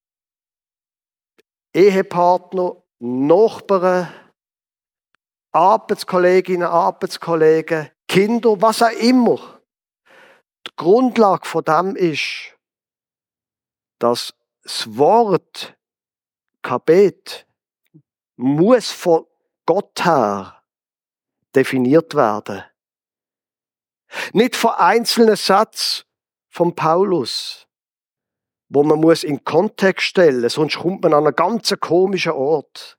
Ehepartner, 1.73 2.81
Nachbarn, 2.99 4.13
Arbeitskolleginnen, 5.51 6.67
Arbeitskollegen, 6.67 7.91
Kinder, 8.07 8.61
was 8.61 8.81
auch 8.81 8.91
immer. 8.91 9.61
Die 10.67 10.71
Grundlage 10.75 11.45
von 11.45 11.63
dem 11.63 11.95
ist, 11.95 12.55
dass 13.99 14.33
das 14.63 14.97
Wort 14.97 15.77
Kabet 16.61 17.45
muss 18.35 18.91
von 18.91 19.25
Gott 19.65 20.03
her 20.03 20.61
definiert 21.55 22.15
werden. 22.15 22.63
Nicht 24.33 24.55
von 24.55 24.71
einzelnen 24.71 25.35
Satz 25.35 26.05
von 26.49 26.75
Paulus, 26.75 27.67
wo 28.69 28.83
man 28.83 28.99
muss 28.99 29.23
in 29.23 29.43
Kontext 29.43 30.07
stellen, 30.07 30.47
sonst 30.49 30.79
kommt 30.79 31.03
man 31.03 31.13
an 31.13 31.25
einen 31.25 31.35
ganz 31.35 31.73
komischen 31.79 32.33
Ort. 32.33 32.97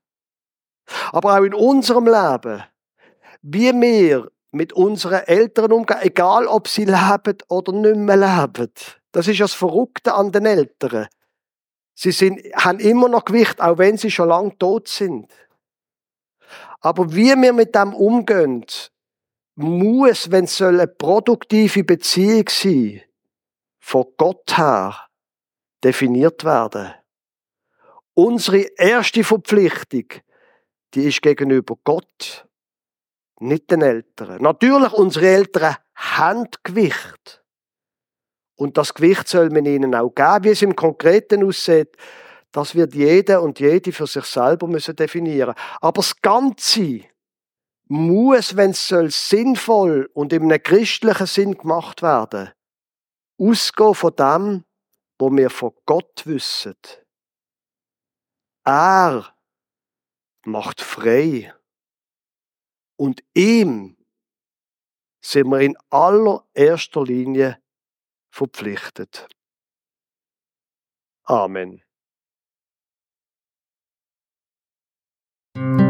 Aber 1.12 1.38
auch 1.38 1.44
in 1.44 1.54
unserem 1.54 2.06
Leben, 2.06 2.62
wie 3.42 3.72
wir 3.72 4.30
mit 4.52 4.72
unseren 4.72 5.24
Eltern 5.24 5.72
umgehen, 5.72 5.98
egal 6.02 6.46
ob 6.46 6.68
sie 6.68 6.84
leben 6.84 7.38
oder 7.48 7.72
nicht 7.72 7.96
mehr 7.96 8.16
leben. 8.16 8.72
Das 9.12 9.28
ist 9.28 9.40
das 9.40 9.54
Verrückte 9.54 10.14
an 10.14 10.32
den 10.32 10.46
Eltern. 10.46 11.08
Sie 11.94 12.12
sind, 12.12 12.40
haben 12.54 12.78
immer 12.78 13.08
noch 13.08 13.24
Gewicht, 13.24 13.60
auch 13.60 13.78
wenn 13.78 13.96
sie 13.96 14.10
schon 14.10 14.28
lange 14.28 14.56
tot 14.58 14.88
sind. 14.88 15.32
Aber 16.80 17.14
wie 17.14 17.34
wir 17.34 17.52
mit 17.52 17.74
dem 17.74 17.94
umgehen, 17.94 18.64
muss, 19.56 20.30
wenn 20.30 20.44
es 20.44 20.60
eine 20.60 20.86
produktive 20.86 21.82
Beziehung 21.82 22.44
sein 22.48 23.02
von 23.78 24.06
Gott 24.16 24.56
her 24.56 25.08
definiert 25.82 26.44
werden. 26.44 26.92
Unsere 28.14 28.66
erste 28.76 29.24
Verpflichtung, 29.24 30.04
die 30.94 31.04
ist 31.04 31.22
gegenüber 31.22 31.76
Gott, 31.84 32.46
nicht 33.40 33.70
den 33.70 33.82
Eltern. 33.82 34.42
Natürlich, 34.42 34.92
unsere 34.92 35.28
Eltern 35.28 35.76
haben 35.94 36.48
Gewicht. 36.62 37.42
Und 38.56 38.78
das 38.78 38.94
Gewicht 38.94 39.28
soll 39.28 39.50
man 39.50 39.66
ihnen 39.66 39.94
auch 39.94 40.14
geben, 40.14 40.44
wie 40.44 40.50
es 40.50 40.62
im 40.62 40.74
Konkreten 40.74 41.44
aussieht. 41.44 41.96
Das 42.56 42.74
wird 42.74 42.94
jeder 42.94 43.42
und 43.42 43.60
jede 43.60 43.92
für 43.92 44.06
sich 44.06 44.24
selber 44.24 44.66
müssen 44.66 44.96
definieren. 44.96 45.54
Aber 45.82 46.00
das 46.00 46.18
Ganze 46.22 47.02
muss, 47.84 48.56
wenn 48.56 48.70
es 48.70 48.88
soll, 48.88 49.10
sinnvoll 49.10 50.08
und 50.14 50.32
in 50.32 50.44
einem 50.44 50.62
christlichen 50.62 51.26
Sinn 51.26 51.58
gemacht 51.58 52.00
werden, 52.00 52.50
ausgehen 53.36 53.94
von 53.94 54.16
dem, 54.16 54.64
wo 55.18 55.30
wir 55.30 55.50
von 55.50 55.74
Gott 55.84 56.22
wissen. 56.24 56.76
Er 58.64 59.36
macht 60.46 60.80
frei. 60.80 61.54
Und 62.96 63.22
ihm 63.34 63.98
sind 65.20 65.48
wir 65.48 65.60
in 65.60 65.76
allererster 65.90 67.04
Linie 67.04 67.60
verpflichtet. 68.30 69.28
Amen. 71.24 71.85
Mm-hmm. 75.56 75.85